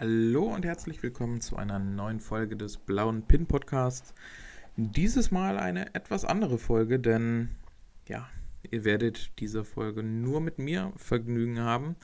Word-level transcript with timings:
Hallo 0.00 0.44
und 0.44 0.64
herzlich 0.64 1.02
willkommen 1.02 1.40
zu 1.40 1.56
einer 1.56 1.80
neuen 1.80 2.20
Folge 2.20 2.56
des 2.56 2.76
Blauen 2.76 3.22
Pin 3.22 3.46
Podcasts. 3.46 4.14
Dieses 4.76 5.32
Mal 5.32 5.58
eine 5.58 5.92
etwas 5.92 6.24
andere 6.24 6.56
Folge, 6.58 7.00
denn 7.00 7.48
ja, 8.06 8.28
ihr 8.70 8.84
werdet 8.84 9.32
diese 9.40 9.64
Folge 9.64 10.04
nur 10.04 10.40
mit 10.40 10.60
mir 10.60 10.92
Vergnügen 10.94 11.58
haben. 11.58 11.96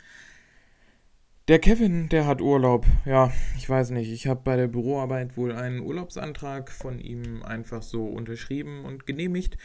Der 1.47 1.61
Kevin, 1.61 2.09
der 2.09 2.27
hat 2.27 2.41
Urlaub. 2.41 2.85
Ja, 3.05 3.31
ich 3.57 3.71
weiß 3.71 3.91
nicht. 3.91 4.11
Ich 4.11 4.27
habe 4.27 4.41
bei 4.43 4.57
der 4.57 4.67
Büroarbeit 4.67 5.37
wohl 5.37 5.53
einen 5.53 5.79
Urlaubsantrag 5.79 6.73
von 6.73 6.99
ihm 6.99 7.45
einfach 7.45 7.85
so 7.85 8.07
unterschrieben 8.07 8.85
und 8.85 9.07
genehmigt. 9.07 9.57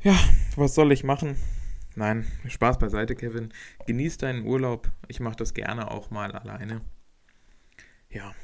Ja, 0.00 0.14
was 0.54 0.76
soll 0.76 0.92
ich 0.92 1.02
machen? 1.02 1.34
Nein, 1.96 2.24
Spaß 2.46 2.78
beiseite, 2.78 3.16
Kevin. 3.16 3.52
Genieß 3.88 4.18
deinen 4.18 4.44
Urlaub. 4.44 4.92
Ich 5.08 5.18
mache 5.18 5.34
das 5.34 5.54
gerne 5.54 5.90
auch 5.90 6.12
mal 6.12 6.30
alleine. 6.30 6.82
Ja. 8.10 8.34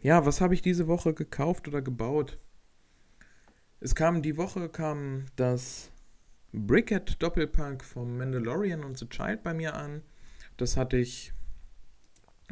Ja, 0.00 0.26
was 0.26 0.40
habe 0.40 0.54
ich 0.54 0.62
diese 0.62 0.88
Woche 0.88 1.14
gekauft 1.14 1.68
oder 1.68 1.80
gebaut? 1.80 2.38
Es 3.80 3.94
kam 3.94 4.22
die 4.22 4.36
Woche 4.36 4.68
kam 4.68 5.26
das 5.36 5.90
Brickhead 6.52 7.22
Doppelpack 7.22 7.84
vom 7.84 8.18
Mandalorian 8.18 8.84
und 8.84 8.98
The 8.98 9.08
Child 9.08 9.42
bei 9.42 9.54
mir 9.54 9.74
an. 9.74 10.02
Das 10.56 10.76
hatte 10.76 10.96
ich 10.96 11.32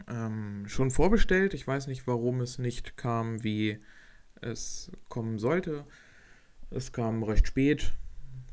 ähm, 0.08 0.64
schon 0.66 0.90
vorbestellt. 0.90 1.54
Ich 1.54 1.66
weiß 1.66 1.86
nicht, 1.86 2.06
warum 2.06 2.40
es 2.40 2.58
nicht 2.58 2.96
kam, 2.96 3.42
wie 3.44 3.78
es 4.40 4.90
kommen 5.08 5.38
sollte. 5.38 5.84
Es 6.70 6.92
kam 6.92 7.22
recht 7.22 7.48
spät 7.48 7.92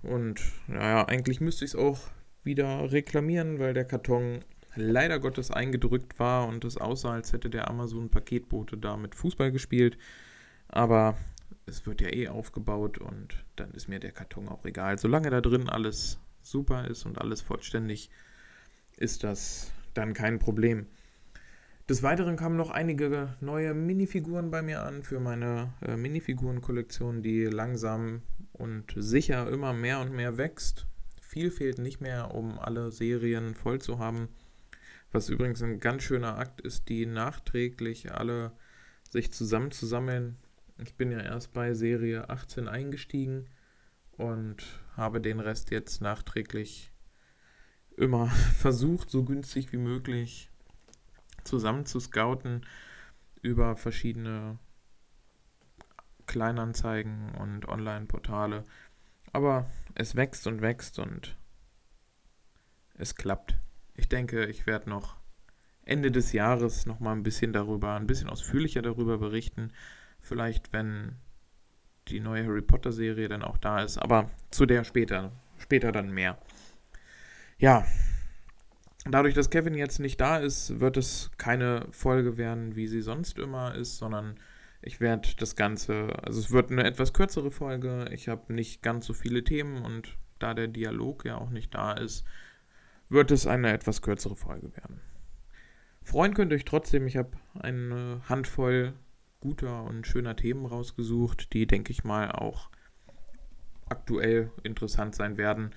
und 0.02 0.42
naja, 0.68 1.08
eigentlich 1.08 1.40
müsste 1.40 1.66
ich 1.66 1.72
es 1.72 1.76
auch 1.76 2.00
wieder 2.44 2.92
reklamieren, 2.92 3.60
weil 3.60 3.74
der 3.74 3.86
Karton 3.86 4.44
leider 4.78 5.20
Gottes 5.20 5.52
eingedrückt 5.52 6.20
war 6.20 6.48
und 6.48 6.64
es 6.66 6.78
aussah, 6.78 7.14
als 7.14 7.34
hätte 7.34 7.50
der 7.50 7.70
Amazon-Paketbote 7.70 8.78
da 8.78 8.98
mit 8.98 9.16
Fußball 9.16 9.52
gespielt. 9.52 9.98
Aber 10.68 11.18
es 11.66 11.86
wird 11.86 12.02
ja 12.02 12.14
eh 12.14 12.28
aufgebaut 12.30 12.98
und 12.98 13.44
dann 13.56 13.72
ist 13.72 13.88
mir 13.88 14.00
der 14.00 14.12
Karton 14.12 14.48
auch 14.48 14.66
egal. 14.66 14.98
Solange 14.98 15.30
da 15.30 15.42
drin 15.42 15.70
alles 15.70 16.20
super 16.42 16.88
ist 16.88 17.06
und 17.06 17.20
alles 17.20 17.42
vollständig, 17.42 18.10
ist 18.98 19.24
das 19.24 19.72
dann 19.94 20.14
kein 20.14 20.40
Problem. 20.40 20.88
Des 21.90 22.04
Weiteren 22.04 22.36
kamen 22.36 22.58
noch 22.58 22.70
einige 22.70 23.36
neue 23.40 23.74
Minifiguren 23.74 24.52
bei 24.52 24.62
mir 24.62 24.84
an 24.84 25.04
für 25.04 25.22
meine 25.22 25.74
äh, 25.82 25.96
Minifigurenkollektion, 25.96 27.22
die 27.22 27.46
langsam 27.46 28.24
und 28.52 28.94
sicher 28.98 29.50
immer 29.50 29.72
mehr 29.72 30.02
und 30.02 30.12
mehr 30.12 30.38
wächst. 30.38 30.86
Viel 31.22 31.50
fehlt 31.50 31.78
nicht 31.78 32.02
mehr, 32.02 32.34
um 32.34 32.60
alle 32.60 32.92
Serien 32.92 33.56
voll 33.56 33.80
zu 33.80 34.00
haben. 34.00 34.28
Was 35.12 35.30
übrigens 35.30 35.62
ein 35.64 35.80
ganz 35.80 36.04
schöner 36.04 36.38
Akt 36.38 36.62
ist, 36.62 36.90
die 36.90 37.06
nachträglich 37.06 38.12
alle 38.12 38.52
sich 39.10 39.32
zusammenzusammeln. 39.32 40.38
Ich 40.78 40.96
bin 40.96 41.12
ja 41.12 41.20
erst 41.20 41.54
bei 41.54 41.74
Serie 41.74 42.30
18 42.30 42.68
eingestiegen 42.68 43.48
und 44.12 44.64
habe 44.96 45.22
den 45.22 45.40
Rest 45.40 45.72
jetzt 45.72 46.02
nachträglich 46.02 46.92
immer 47.96 48.28
versucht, 48.58 49.10
so 49.10 49.24
günstig 49.24 49.72
wie 49.72 49.78
möglich 49.78 50.50
zusammen 51.44 51.86
zu 51.86 52.00
scouten 52.00 52.66
über 53.42 53.76
verschiedene 53.76 54.60
Kleinanzeigen 56.26 57.34
und 57.36 57.68
Online-Portale. 57.68 58.66
Aber 59.32 59.70
es 59.96 60.16
wächst 60.16 60.48
und 60.48 60.62
wächst 60.62 61.00
und 61.00 61.38
es 62.96 63.16
klappt. 63.16 63.58
Ich 63.98 64.08
denke, 64.08 64.46
ich 64.46 64.66
werde 64.66 64.90
noch 64.90 65.18
Ende 65.84 66.12
des 66.12 66.32
Jahres 66.32 66.86
noch 66.86 67.02
mal 67.02 67.12
ein 67.12 67.24
bisschen 67.24 67.52
darüber, 67.52 67.96
ein 67.96 68.08
bisschen 68.08 68.30
ausführlicher 68.30 68.82
darüber 68.82 69.18
berichten. 69.18 69.74
Vielleicht, 70.22 70.72
wenn 70.72 71.18
die 72.08 72.22
neue 72.22 72.46
Harry 72.46 72.62
Potter 72.62 72.94
Serie 72.94 73.28
dann 73.28 73.44
auch 73.44 73.58
da 73.58 73.82
ist, 73.82 73.98
aber 73.98 74.32
zu 74.50 74.66
der 74.66 74.86
später, 74.86 75.34
später 75.58 75.92
dann 75.92 76.12
mehr. 76.12 76.38
Ja, 77.58 77.86
Dadurch, 79.10 79.34
dass 79.34 79.50
Kevin 79.50 79.76
jetzt 79.76 80.00
nicht 80.00 80.20
da 80.20 80.38
ist, 80.38 80.80
wird 80.80 80.98
es 80.98 81.32
keine 81.38 81.88
Folge 81.92 82.38
werden, 82.38 82.76
wie 82.76 82.88
sie 82.88 83.02
sonst 83.02 83.40
immer 83.40 83.74
ist, 83.76 83.98
sondern 83.98 84.36
ich 84.82 85.00
werde 85.00 85.30
das 85.38 85.56
Ganze, 85.56 86.10
also 86.24 86.40
es 86.40 86.52
wird 86.52 86.72
eine 86.72 86.84
etwas 86.84 87.14
kürzere 87.14 87.52
Folge. 87.52 88.10
Ich 88.12 88.28
habe 88.28 88.54
nicht 88.54 88.82
ganz 88.82 89.06
so 89.06 89.14
viele 89.14 89.44
Themen 89.44 89.84
und 89.84 90.18
da 90.40 90.54
der 90.54 90.68
Dialog 90.68 91.26
ja 91.26 91.38
auch 91.38 91.50
nicht 91.50 91.74
da 91.74 91.94
ist, 91.94 92.26
wird 93.10 93.32
es 93.32 93.48
eine 93.48 93.72
etwas 93.72 94.02
kürzere 94.02 94.36
Folge 94.36 94.76
werden. 94.76 95.02
Freuen 96.04 96.34
könnt 96.34 96.52
ihr 96.52 96.56
euch 96.56 96.66
trotzdem, 96.66 97.08
ich 97.08 97.18
habe 97.18 97.32
eine 97.60 98.22
Handvoll 98.28 98.94
guter 99.40 99.84
und 99.84 100.08
schöner 100.08 100.36
Themen 100.36 100.66
rausgesucht, 100.66 101.54
die, 101.54 101.68
denke 101.68 101.92
ich 101.92 102.04
mal, 102.04 102.32
auch 102.32 102.70
aktuell 103.90 104.52
interessant 104.64 105.16
sein 105.16 105.38
werden 105.38 105.72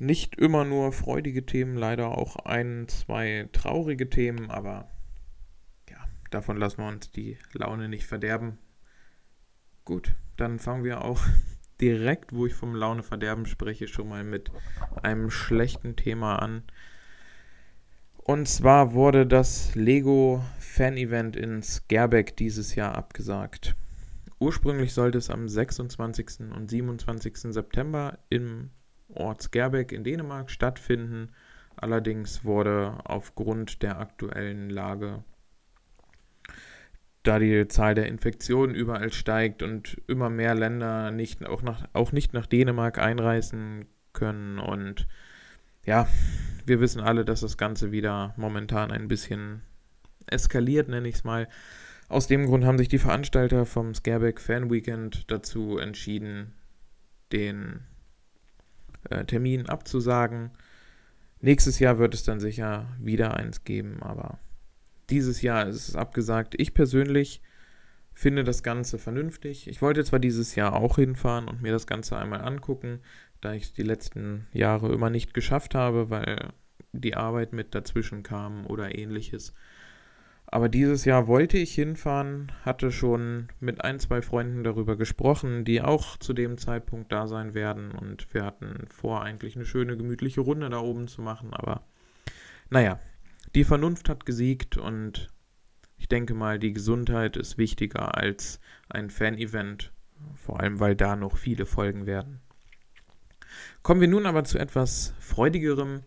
nicht 0.00 0.36
immer 0.36 0.64
nur 0.64 0.92
freudige 0.92 1.44
Themen, 1.44 1.76
leider 1.76 2.08
auch 2.08 2.36
ein, 2.36 2.88
zwei 2.88 3.48
traurige 3.52 4.08
Themen, 4.08 4.50
aber 4.50 4.90
ja, 5.90 5.98
davon 6.30 6.56
lassen 6.56 6.78
wir 6.78 6.88
uns 6.88 7.10
die 7.10 7.36
Laune 7.52 7.88
nicht 7.88 8.06
verderben. 8.06 8.58
Gut, 9.84 10.14
dann 10.38 10.58
fangen 10.58 10.84
wir 10.84 11.04
auch 11.04 11.20
direkt, 11.80 12.32
wo 12.32 12.46
ich 12.46 12.54
vom 12.54 12.74
Laune 12.74 13.02
verderben 13.02 13.46
spreche, 13.46 13.88
schon 13.88 14.08
mal 14.08 14.24
mit 14.24 14.50
einem 15.02 15.30
schlechten 15.30 15.96
Thema 15.96 16.36
an. 16.36 16.62
Und 18.16 18.46
zwar 18.46 18.92
wurde 18.92 19.26
das 19.26 19.74
Lego 19.74 20.44
Fan 20.58 20.96
Event 20.96 21.36
in 21.36 21.62
Skerbeck 21.62 22.36
dieses 22.36 22.74
Jahr 22.74 22.94
abgesagt. 22.94 23.74
Ursprünglich 24.38 24.94
sollte 24.94 25.18
es 25.18 25.30
am 25.30 25.48
26. 25.48 26.52
und 26.54 26.70
27. 26.70 27.52
September 27.52 28.18
im 28.28 28.70
Ort 29.08 29.42
Skerbeck 29.42 29.92
in 29.92 30.04
Dänemark 30.04 30.50
stattfinden. 30.50 31.30
Allerdings 31.76 32.44
wurde 32.44 32.98
aufgrund 33.04 33.82
der 33.82 33.98
aktuellen 33.98 34.70
Lage, 34.70 35.24
da 37.22 37.38
die 37.38 37.68
Zahl 37.68 37.94
der 37.94 38.06
Infektionen 38.06 38.74
überall 38.74 39.12
steigt 39.12 39.62
und 39.62 40.00
immer 40.06 40.30
mehr 40.30 40.54
Länder 40.54 41.10
nicht, 41.10 41.44
auch, 41.46 41.62
nach, 41.62 41.86
auch 41.92 42.12
nicht 42.12 42.32
nach 42.32 42.46
Dänemark 42.46 42.98
einreisen 42.98 43.86
können 44.12 44.58
und 44.58 45.06
ja, 45.84 46.08
wir 46.66 46.80
wissen 46.80 47.00
alle, 47.00 47.24
dass 47.24 47.40
das 47.40 47.56
Ganze 47.56 47.92
wieder 47.92 48.34
momentan 48.36 48.90
ein 48.90 49.08
bisschen 49.08 49.62
eskaliert, 50.26 50.88
nenne 50.88 51.08
ich 51.08 51.16
es 51.16 51.24
mal. 51.24 51.48
Aus 52.08 52.26
dem 52.26 52.46
Grund 52.46 52.64
haben 52.64 52.78
sich 52.78 52.88
die 52.88 52.98
Veranstalter 52.98 53.66
vom 53.66 53.94
Scareback 53.94 54.40
Fan 54.40 54.70
Weekend 54.70 55.30
dazu 55.30 55.78
entschieden, 55.78 56.52
den 57.32 57.80
äh, 59.08 59.24
Termin 59.24 59.68
abzusagen. 59.68 60.50
Nächstes 61.40 61.78
Jahr 61.78 61.98
wird 61.98 62.14
es 62.14 62.24
dann 62.24 62.40
sicher 62.40 62.86
wieder 62.98 63.36
eins 63.36 63.64
geben, 63.64 64.02
aber 64.02 64.38
dieses 65.10 65.42
Jahr 65.42 65.66
ist 65.66 65.88
es 65.88 65.96
abgesagt. 65.96 66.54
Ich 66.58 66.74
persönlich 66.74 67.42
finde 68.12 68.44
das 68.44 68.62
Ganze 68.62 68.98
vernünftig. 68.98 69.68
Ich 69.68 69.82
wollte 69.82 70.04
zwar 70.04 70.18
dieses 70.18 70.54
Jahr 70.54 70.74
auch 70.74 70.96
hinfahren 70.96 71.48
und 71.48 71.62
mir 71.62 71.72
das 71.72 71.86
Ganze 71.86 72.16
einmal 72.16 72.42
angucken, 72.42 73.00
da 73.40 73.54
ich 73.54 73.64
es 73.64 73.72
die 73.72 73.82
letzten 73.82 74.46
Jahre 74.52 74.92
immer 74.92 75.10
nicht 75.10 75.32
geschafft 75.32 75.74
habe, 75.74 76.10
weil 76.10 76.50
die 76.92 77.16
Arbeit 77.16 77.52
mit 77.52 77.74
dazwischen 77.74 78.22
kam 78.22 78.66
oder 78.66 78.96
ähnliches. 78.98 79.54
Aber 80.52 80.68
dieses 80.68 81.04
Jahr 81.04 81.28
wollte 81.28 81.58
ich 81.58 81.72
hinfahren, 81.74 82.50
hatte 82.64 82.90
schon 82.90 83.48
mit 83.60 83.84
ein, 83.84 84.00
zwei 84.00 84.20
Freunden 84.20 84.64
darüber 84.64 84.96
gesprochen, 84.96 85.64
die 85.64 85.80
auch 85.80 86.16
zu 86.16 86.32
dem 86.32 86.58
Zeitpunkt 86.58 87.12
da 87.12 87.28
sein 87.28 87.54
werden. 87.54 87.92
Und 87.92 88.34
wir 88.34 88.44
hatten 88.44 88.88
vor, 88.88 89.22
eigentlich 89.22 89.54
eine 89.54 89.64
schöne, 89.64 89.96
gemütliche 89.96 90.40
Runde 90.40 90.68
da 90.68 90.80
oben 90.80 91.06
zu 91.06 91.22
machen. 91.22 91.54
Aber 91.54 91.84
naja, 92.68 92.98
die 93.54 93.64
Vernunft 93.64 94.08
hat 94.08 94.26
gesiegt 94.26 94.76
und 94.76 95.28
ich 95.96 96.08
denke 96.08 96.34
mal, 96.34 96.58
die 96.58 96.72
Gesundheit 96.72 97.36
ist 97.36 97.58
wichtiger 97.58 98.16
als 98.16 98.60
ein 98.88 99.10
Fan-Event. 99.10 99.92
Vor 100.34 100.60
allem, 100.60 100.80
weil 100.80 100.96
da 100.96 101.16
noch 101.16 101.36
viele 101.36 101.66
folgen 101.66 102.06
werden. 102.06 102.40
Kommen 103.82 104.00
wir 104.00 104.08
nun 104.08 104.26
aber 104.26 104.44
zu 104.44 104.58
etwas 104.58 105.14
Freudigerem. 105.18 106.02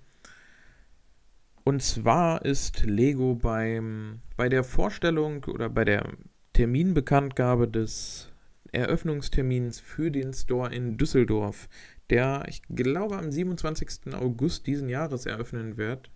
Und 1.64 1.82
zwar 1.82 2.44
ist 2.44 2.84
Lego 2.84 3.36
beim, 3.36 4.22
bei 4.36 4.50
der 4.50 4.64
Vorstellung 4.64 5.44
oder 5.46 5.70
bei 5.70 5.86
der 5.86 6.08
Terminbekanntgabe 6.54 7.68
des 7.68 8.32
Eröffnungstermins 8.72 9.80
für 9.80 10.12
den 10.12 10.34
Store 10.34 10.74
in 10.74 10.98
Düsseldorf, 10.98 11.70
der 12.10 12.46
ich 12.48 12.62
glaube 12.70 13.18
am 13.18 13.32
27. 13.32 14.14
August 14.14 14.68
diesen 14.68 14.90
Jahres 14.90 15.26
eröffnen 15.26 15.78
wird, 15.78 16.12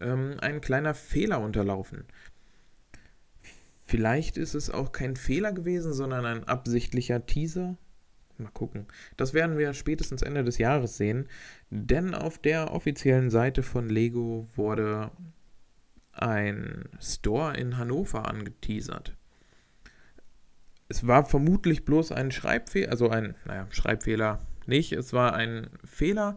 ähm, 0.00 0.36
ein 0.40 0.60
kleiner 0.60 0.94
Fehler 0.94 1.40
unterlaufen. 1.40 2.04
Vielleicht 3.84 4.36
ist 4.36 4.54
es 4.54 4.70
auch 4.70 4.92
kein 4.92 5.16
Fehler 5.16 5.52
gewesen, 5.52 5.92
sondern 5.92 6.26
ein 6.26 6.44
absichtlicher 6.44 7.24
Teaser. 7.24 7.76
Mal 8.36 8.50
gucken. 8.50 8.86
Das 9.16 9.34
werden 9.34 9.58
wir 9.58 9.72
spätestens 9.72 10.22
Ende 10.22 10.44
des 10.44 10.58
Jahres 10.58 10.96
sehen, 10.96 11.28
denn 11.70 12.14
auf 12.14 12.38
der 12.38 12.72
offiziellen 12.72 13.30
Seite 13.30 13.62
von 13.62 13.88
Lego 13.88 14.46
wurde 14.54 15.10
ein 16.12 16.84
Store 17.00 17.56
in 17.56 17.78
Hannover 17.78 18.28
angeteasert. 18.28 19.16
Es 20.88 21.06
war 21.06 21.24
vermutlich 21.24 21.84
bloß 21.84 22.12
ein 22.12 22.30
Schreibfehler, 22.30 22.90
also 22.90 23.08
ein, 23.10 23.34
naja, 23.44 23.66
Schreibfehler 23.70 24.40
nicht, 24.66 24.92
es 24.92 25.12
war 25.12 25.34
ein 25.34 25.68
Fehler, 25.84 26.36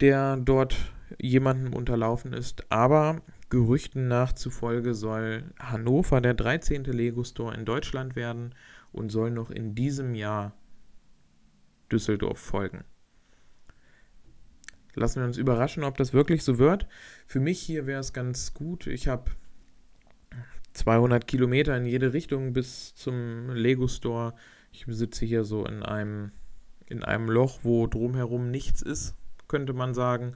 der 0.00 0.36
dort 0.36 0.76
jemandem 1.18 1.72
unterlaufen 1.72 2.32
ist, 2.32 2.70
aber 2.70 3.22
Gerüchten 3.48 4.08
nach 4.08 4.32
zufolge 4.32 4.94
soll 4.94 5.44
Hannover 5.58 6.20
der 6.20 6.34
13. 6.34 6.84
Lego 6.84 7.22
Store 7.22 7.54
in 7.54 7.64
Deutschland 7.64 8.16
werden 8.16 8.54
und 8.92 9.10
soll 9.10 9.30
noch 9.30 9.50
in 9.50 9.74
diesem 9.74 10.14
Jahr 10.14 10.52
Düsseldorf 11.90 12.40
folgen. 12.40 12.84
Lassen 14.94 15.20
wir 15.20 15.26
uns 15.26 15.36
überraschen, 15.36 15.84
ob 15.84 15.96
das 15.98 16.12
wirklich 16.12 16.42
so 16.42 16.58
wird. 16.58 16.88
Für 17.26 17.38
mich 17.38 17.60
hier 17.60 17.86
wäre 17.86 18.00
es 18.00 18.12
ganz 18.12 18.54
gut. 18.54 18.86
Ich 18.86 19.08
habe 19.08 19.30
200 20.72 21.26
Kilometer 21.26 21.76
in 21.76 21.86
jede 21.86 22.12
Richtung 22.14 22.52
bis 22.52 22.94
zum 22.94 23.50
Lego 23.50 23.88
Store. 23.88 24.34
Ich 24.72 24.86
sitze 24.88 25.26
hier 25.26 25.44
so 25.44 25.66
in 25.66 25.82
einem, 25.82 26.32
in 26.86 27.04
einem 27.04 27.28
Loch, 27.28 27.60
wo 27.62 27.86
drumherum 27.86 28.50
nichts 28.50 28.82
ist, 28.82 29.14
könnte 29.48 29.74
man 29.74 29.94
sagen. 29.94 30.34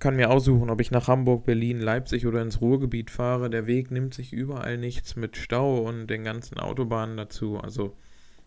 Kann 0.00 0.16
mir 0.16 0.30
aussuchen, 0.30 0.70
ob 0.70 0.80
ich 0.80 0.90
nach 0.90 1.08
Hamburg, 1.08 1.44
Berlin, 1.44 1.78
Leipzig 1.78 2.26
oder 2.26 2.40
ins 2.40 2.62
Ruhrgebiet 2.62 3.10
fahre. 3.10 3.50
Der 3.50 3.66
Weg 3.66 3.90
nimmt 3.90 4.14
sich 4.14 4.32
überall 4.32 4.78
nichts 4.78 5.14
mit 5.14 5.36
Stau 5.36 5.80
und 5.80 6.06
den 6.06 6.24
ganzen 6.24 6.58
Autobahnen 6.58 7.18
dazu. 7.18 7.58
Also 7.58 7.94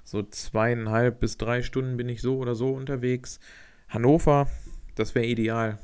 so 0.04 0.24
zweieinhalb 0.24 1.20
bis 1.20 1.38
drei 1.38 1.62
Stunden 1.62 1.96
bin 1.96 2.10
ich 2.10 2.24
so 2.24 2.38
oder 2.38 2.56
so 2.56 2.70
unterwegs. 2.74 3.40
Hannover, 3.88 4.50
das 4.96 5.14
wäre 5.14 5.28
ideal. 5.28 5.78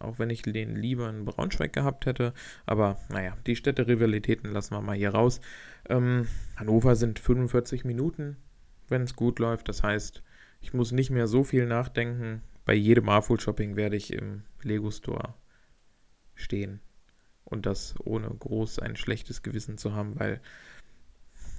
Auch 0.00 0.18
wenn 0.18 0.28
ich 0.28 0.42
den 0.42 0.74
lieber 0.74 1.08
in 1.08 1.24
Braunschweig 1.24 1.72
gehabt 1.72 2.06
hätte. 2.06 2.34
Aber 2.66 2.98
naja, 3.08 3.36
die 3.46 3.54
Städterivalitäten 3.54 4.50
lassen 4.50 4.74
wir 4.74 4.80
mal 4.80 4.96
hier 4.96 5.10
raus. 5.10 5.40
Ähm, 5.88 6.26
Hannover 6.56 6.96
sind 6.96 7.20
45 7.20 7.84
Minuten, 7.84 8.38
wenn 8.88 9.02
es 9.02 9.14
gut 9.14 9.38
läuft. 9.38 9.68
Das 9.68 9.84
heißt, 9.84 10.20
ich 10.60 10.74
muss 10.74 10.90
nicht 10.90 11.10
mehr 11.10 11.28
so 11.28 11.44
viel 11.44 11.66
nachdenken. 11.66 12.42
Bei 12.64 12.74
jedem 12.74 13.04
Marful-Shopping 13.04 13.76
werde 13.76 13.94
ich 13.94 14.12
im 14.12 14.42
Lego 14.64 14.90
Store 14.90 15.34
stehen. 16.34 16.80
Und 17.44 17.66
das 17.66 17.94
ohne 18.04 18.28
groß 18.28 18.78
ein 18.78 18.96
schlechtes 18.96 19.42
Gewissen 19.42 19.76
zu 19.78 19.94
haben, 19.94 20.18
weil 20.18 20.40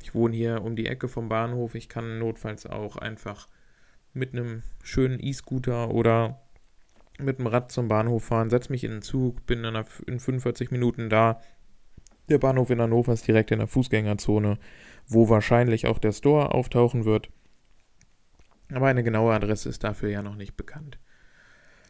ich 0.02 0.16
wohne 0.16 0.36
hier 0.36 0.64
um 0.64 0.76
die 0.76 0.88
Ecke 0.88 1.08
vom 1.08 1.30
Bahnhof. 1.30 1.76
Ich 1.76 1.90
kann 1.90 2.20
notfalls 2.20 2.66
auch 2.66 2.98
einfach 2.98 3.48
mit 4.14 4.34
einem 4.34 4.64
schönen 4.84 5.20
E-Scooter 5.20 5.92
oder 5.92 6.42
mit 7.20 7.40
dem 7.40 7.48
Rad 7.48 7.72
zum 7.72 7.88
Bahnhof 7.88 8.26
fahren, 8.26 8.50
setze 8.50 8.72
mich 8.72 8.84
in 8.84 8.92
den 8.92 9.02
Zug, 9.02 9.46
bin 9.46 9.64
in, 9.64 9.76
in 10.08 10.20
45 10.20 10.72
Minuten 10.72 11.10
da. 11.10 11.42
Der 12.30 12.38
Bahnhof 12.38 12.70
in 12.70 12.82
Hannover 12.82 13.14
ist 13.14 13.28
direkt 13.28 13.52
in 13.52 13.60
der 13.60 13.68
Fußgängerzone, 13.68 14.58
wo 15.08 15.30
wahrscheinlich 15.30 15.88
auch 15.88 16.00
der 16.00 16.14
Store 16.14 16.54
auftauchen 16.54 17.06
wird. 17.06 17.30
Aber 18.72 18.88
eine 18.88 19.04
genaue 19.04 19.34
Adresse 19.34 19.70
ist 19.70 19.84
dafür 19.84 20.10
ja 20.10 20.24
noch 20.24 20.36
nicht 20.36 20.56
bekannt. 20.56 21.00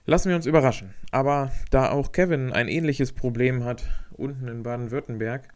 Lassen 0.05 0.29
wir 0.29 0.35
uns 0.35 0.45
überraschen. 0.45 0.94
Aber 1.11 1.51
da 1.71 1.91
auch 1.91 2.11
Kevin 2.11 2.51
ein 2.51 2.67
ähnliches 2.67 3.13
Problem 3.13 3.63
hat, 3.63 3.83
unten 4.11 4.47
in 4.47 4.63
Baden-Württemberg, 4.63 5.47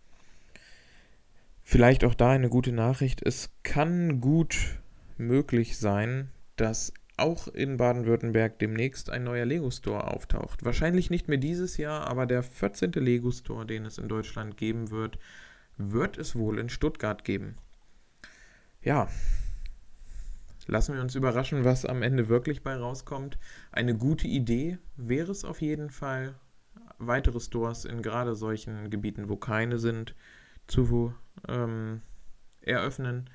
vielleicht 1.64 2.06
auch 2.06 2.16
da 2.16 2.32
eine 2.32 2.50
gute 2.50 2.72
Nachricht. 2.72 3.22
Es 3.26 3.50
kann 3.64 4.22
gut 4.22 4.80
möglich 5.18 5.78
sein, 5.78 6.30
dass 6.56 6.94
auch 7.18 7.48
in 7.48 7.78
Baden-Württemberg 7.78 8.60
demnächst 8.60 9.10
ein 9.10 9.24
neuer 9.24 9.46
Lego 9.46 9.70
Store 9.72 10.08
auftaucht. 10.08 10.64
Wahrscheinlich 10.64 11.10
nicht 11.10 11.28
mehr 11.28 11.40
dieses 11.40 11.78
Jahr, 11.78 12.08
aber 12.08 12.26
der 12.26 12.44
14. 12.44 12.92
Lego 12.92 13.32
Store, 13.32 13.66
den 13.66 13.86
es 13.86 13.98
in 13.98 14.08
Deutschland 14.08 14.56
geben 14.56 14.92
wird, 14.92 15.18
wird 15.78 16.18
es 16.18 16.36
wohl 16.36 16.60
in 16.60 16.70
Stuttgart 16.70 17.24
geben. 17.24 17.58
Ja, 18.82 19.10
lassen 20.68 20.96
wir 20.96 21.02
uns 21.02 21.16
überraschen, 21.16 21.64
was 21.64 21.86
am 21.86 22.02
Ende 22.04 22.30
wirklich 22.30 22.64
bei 22.64 22.76
rauskommt. 22.76 23.38
Eine 23.72 23.96
gute 23.96 24.28
Idee 24.28 24.78
wäre 24.96 25.32
es 25.32 25.46
auf 25.46 25.62
jeden 25.62 25.90
Fall, 25.90 26.36
weitere 27.00 27.40
Stores 27.40 27.86
in 27.86 28.02
gerade 28.02 28.36
solchen 28.36 28.90
Gebieten, 28.90 29.30
wo 29.30 29.36
keine 29.36 29.80
sind, 29.80 30.16
zu 30.68 31.14
ähm, 31.48 32.02
eröffnen. 32.62 33.30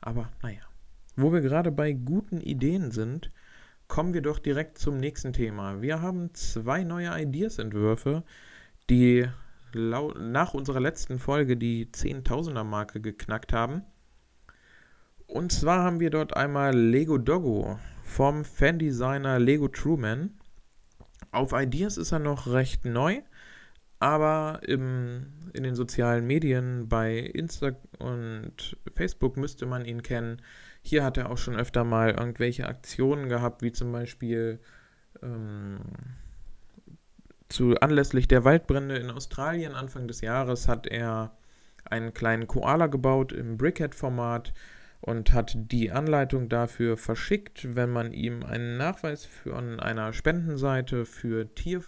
Aber 0.00 0.30
naja. 0.42 0.60
Wo 1.16 1.32
wir 1.32 1.40
gerade 1.40 1.72
bei 1.72 1.92
guten 1.92 2.40
Ideen 2.40 2.92
sind, 2.92 3.32
kommen 3.88 4.14
wir 4.14 4.22
doch 4.22 4.38
direkt 4.38 4.78
zum 4.78 4.98
nächsten 4.98 5.32
Thema. 5.32 5.82
Wir 5.82 6.00
haben 6.00 6.32
zwei 6.34 6.84
neue 6.84 7.20
Ideas-Entwürfe, 7.20 8.22
die 8.88 9.26
nach 9.74 10.54
unserer 10.54 10.80
letzten 10.80 11.18
Folge 11.18 11.56
die 11.56 11.86
10.000er 11.86 12.64
Marke 12.64 13.00
geknackt 13.00 13.52
haben. 13.52 13.82
Und 15.28 15.52
zwar 15.52 15.84
haben 15.84 16.00
wir 16.00 16.08
dort 16.08 16.36
einmal 16.36 16.74
Lego 16.74 17.18
Doggo 17.18 17.78
vom 18.02 18.46
Fan-Designer 18.46 19.38
Lego 19.38 19.68
Truman. 19.68 20.30
Auf 21.30 21.52
Ideas 21.52 21.98
ist 21.98 22.12
er 22.12 22.18
noch 22.18 22.46
recht 22.46 22.86
neu, 22.86 23.20
aber 24.00 24.60
im, 24.66 25.26
in 25.52 25.64
den 25.64 25.74
sozialen 25.74 26.26
Medien 26.26 26.88
bei 26.88 27.18
Insta 27.18 27.72
und 27.98 28.78
Facebook 28.96 29.36
müsste 29.36 29.66
man 29.66 29.84
ihn 29.84 30.02
kennen. 30.02 30.40
Hier 30.80 31.04
hat 31.04 31.18
er 31.18 31.30
auch 31.30 31.36
schon 31.36 31.56
öfter 31.56 31.84
mal 31.84 32.12
irgendwelche 32.12 32.66
Aktionen 32.66 33.28
gehabt, 33.28 33.60
wie 33.60 33.72
zum 33.72 33.92
Beispiel 33.92 34.60
ähm, 35.22 35.80
zu 37.50 37.78
anlässlich 37.80 38.28
der 38.28 38.44
Waldbrände 38.44 38.96
in 38.96 39.10
Australien 39.10 39.74
Anfang 39.74 40.08
des 40.08 40.22
Jahres 40.22 40.68
hat 40.68 40.86
er 40.86 41.36
einen 41.84 42.14
kleinen 42.14 42.46
Koala 42.46 42.86
gebaut 42.86 43.32
im 43.32 43.58
Brickhead-Format 43.58 44.54
und 45.00 45.32
hat 45.32 45.56
die 45.56 45.90
Anleitung 45.90 46.48
dafür 46.48 46.96
verschickt, 46.96 47.76
wenn 47.76 47.90
man 47.90 48.12
ihm 48.12 48.42
einen 48.42 48.76
Nachweis 48.76 49.24
von 49.24 49.80
einer 49.80 50.12
Spendenseite 50.12 51.04
für 51.04 51.54
Tier, 51.54 51.82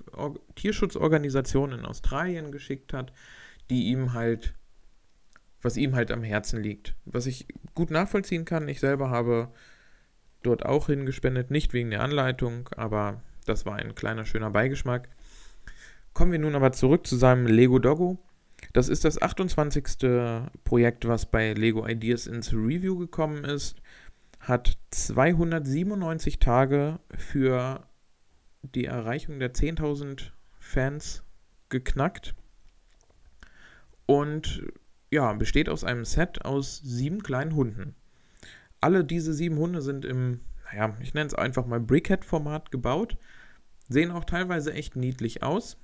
Tierschutzorganisationen 0.55 1.81
in 1.81 1.85
Australien 1.85 2.53
geschickt 2.53 2.93
hat, 2.93 3.13
die 3.69 3.89
ihm 3.89 4.13
halt 4.13 4.55
was 5.63 5.77
ihm 5.77 5.95
halt 5.95 6.11
am 6.11 6.23
Herzen 6.23 6.63
liegt. 6.63 6.95
Was 7.05 7.27
ich 7.27 7.47
gut 7.75 7.91
nachvollziehen 7.91 8.45
kann. 8.45 8.69
Ich 8.69 8.81
selber 8.81 9.11
habe 9.11 9.49
dort 10.43 10.65
auch 10.65 10.87
hingespendet, 10.87 11.51
nicht 11.51 11.73
wegen 11.73 11.91
der 11.91 12.03
Anleitung, 12.03 12.69
aber 12.77 13.23
das 13.47 13.67
war 13.67 13.77
ein 13.77 13.95
kleiner 13.95 14.25
schöner 14.25 14.51
Beigeschmack. 14.51 15.09
Kommen 16.13 16.33
wir 16.33 16.39
nun 16.39 16.55
aber 16.55 16.73
zurück 16.73 17.07
zu 17.07 17.17
seinem 17.17 17.47
Lego 17.47 17.79
Doggo. 17.79 18.19
Das 18.73 18.89
ist 18.89 19.05
das 19.05 19.21
28. 19.21 19.85
Projekt, 20.65 21.07
was 21.07 21.27
bei 21.27 21.53
Lego 21.55 21.87
Ideas 21.87 22.27
ins 22.27 22.53
Review 22.53 22.97
gekommen 22.97 23.45
ist. 23.45 23.77
Hat 24.39 24.79
297 24.91 26.39
Tage 26.39 27.01
für 27.17 27.87
die 28.63 28.85
Erreichung 28.85 29.39
der 29.39 29.53
10.000 29.53 30.31
Fans 30.59 31.25
geknackt. 31.69 32.35
Und 34.07 34.63
ja, 35.11 35.33
besteht 35.33 35.69
aus 35.69 35.85
einem 35.85 36.05
Set 36.05 36.45
aus 36.45 36.79
sieben 36.79 37.23
kleinen 37.23 37.55
Hunden. 37.55 37.95
Alle 38.81 39.05
diese 39.05 39.35
sieben 39.35 39.57
Hunde 39.57 39.83
sind 39.83 40.05
im, 40.05 40.41
naja, 40.65 40.97
ich 41.01 41.13
nenne 41.15 41.27
es 41.27 41.35
einfach 41.35 41.67
mal 41.67 41.81
Brickhead-Format 41.81 42.71
gebaut. 42.71 43.17
Sehen 43.89 44.13
auch 44.13 44.25
teilweise 44.25 44.73
echt 44.73 44.97
niedlich 44.97 45.43
aus. 45.43 45.77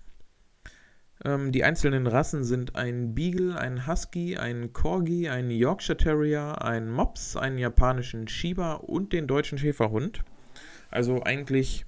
Ähm, 1.24 1.52
die 1.52 1.64
einzelnen 1.64 2.06
Rassen 2.06 2.44
sind 2.44 2.76
ein 2.76 3.14
Beagle, 3.14 3.58
ein 3.58 3.86
Husky, 3.86 4.36
ein 4.36 4.72
Corgi, 4.72 5.28
ein 5.28 5.50
Yorkshire 5.50 5.96
Terrier, 5.96 6.62
ein 6.62 6.90
Mops, 6.90 7.36
einen 7.36 7.58
japanischen 7.58 8.28
Shiba 8.28 8.74
und 8.74 9.12
den 9.12 9.26
deutschen 9.26 9.58
Schäferhund. 9.58 10.22
Also 10.90 11.22
eigentlich, 11.22 11.86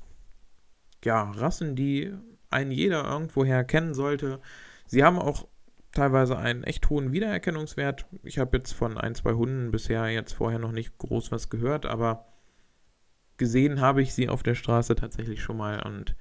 ja, 1.04 1.30
Rassen, 1.30 1.76
die 1.76 2.12
ein 2.50 2.70
jeder 2.70 3.04
irgendwoher 3.04 3.64
kennen 3.64 3.94
sollte. 3.94 4.40
Sie 4.87 5.04
haben 5.04 5.18
auch 5.18 5.47
teilweise 5.92 6.38
einen 6.38 6.64
echt 6.64 6.88
hohen 6.88 7.12
Wiedererkennungswert. 7.12 8.06
Ich 8.23 8.38
habe 8.38 8.56
jetzt 8.56 8.73
von 8.73 8.97
ein, 8.97 9.14
zwei 9.14 9.32
Hunden 9.32 9.70
bisher 9.70 10.08
jetzt 10.08 10.32
vorher 10.32 10.58
noch 10.58 10.73
nicht 10.73 10.97
groß 10.99 11.32
was 11.32 11.50
gehört, 11.50 11.87
aber 11.87 12.26
gesehen 13.37 13.80
habe 13.80 14.02
ich 14.02 14.14
sie 14.14 14.28
auf 14.28 14.42
der 14.42 14.54
Straße 14.54 14.97
tatsächlich 14.97 15.42
schon 15.42 15.56
mal 15.56 15.82
und 15.82 16.16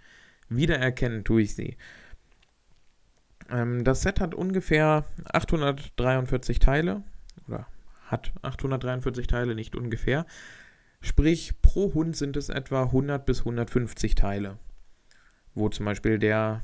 wiedererkennen 0.50 1.24
tue 1.24 1.42
ich 1.42 1.56
sie. 1.56 1.78
Ähm, 3.50 3.84
das 3.84 4.02
Set 4.02 4.20
hat 4.20 4.36
ungefähr 4.36 5.06
843 5.32 6.60
Teile 6.60 7.04
oder 7.48 7.68
hat 8.06 8.32
843 8.42 9.28
Teile, 9.28 9.56
nicht 9.56 9.76
ungefähr. 9.76 10.26
Sprich, 11.02 11.62
pro 11.62 11.94
Hund 11.94 12.16
sind 12.16 12.38
es 12.38 12.50
etwa 12.50 12.84
100 12.84 13.26
bis 13.26 13.40
150 13.40 14.16
Teile. 14.16 14.58
Wo 15.54 15.70
zum 15.70 15.86
Beispiel 15.86 16.20
der 16.20 16.62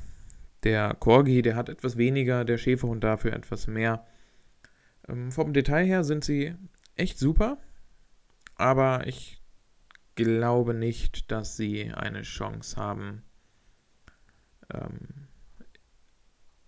der 0.64 0.94
Corgi, 0.94 1.42
der 1.42 1.56
hat 1.56 1.68
etwas 1.68 1.96
weniger, 1.96 2.44
der 2.44 2.58
Schäferhund 2.58 3.04
dafür 3.04 3.34
etwas 3.34 3.66
mehr. 3.66 4.06
Ähm, 5.08 5.30
vom 5.30 5.52
Detail 5.52 5.84
her 5.84 6.04
sind 6.04 6.24
sie 6.24 6.54
echt 6.96 7.18
super, 7.18 7.58
aber 8.56 9.06
ich 9.06 9.40
glaube 10.14 10.74
nicht, 10.74 11.30
dass 11.30 11.56
sie 11.56 11.92
eine 11.92 12.22
Chance 12.22 12.76
haben, 12.76 13.22
ähm, 14.72 15.23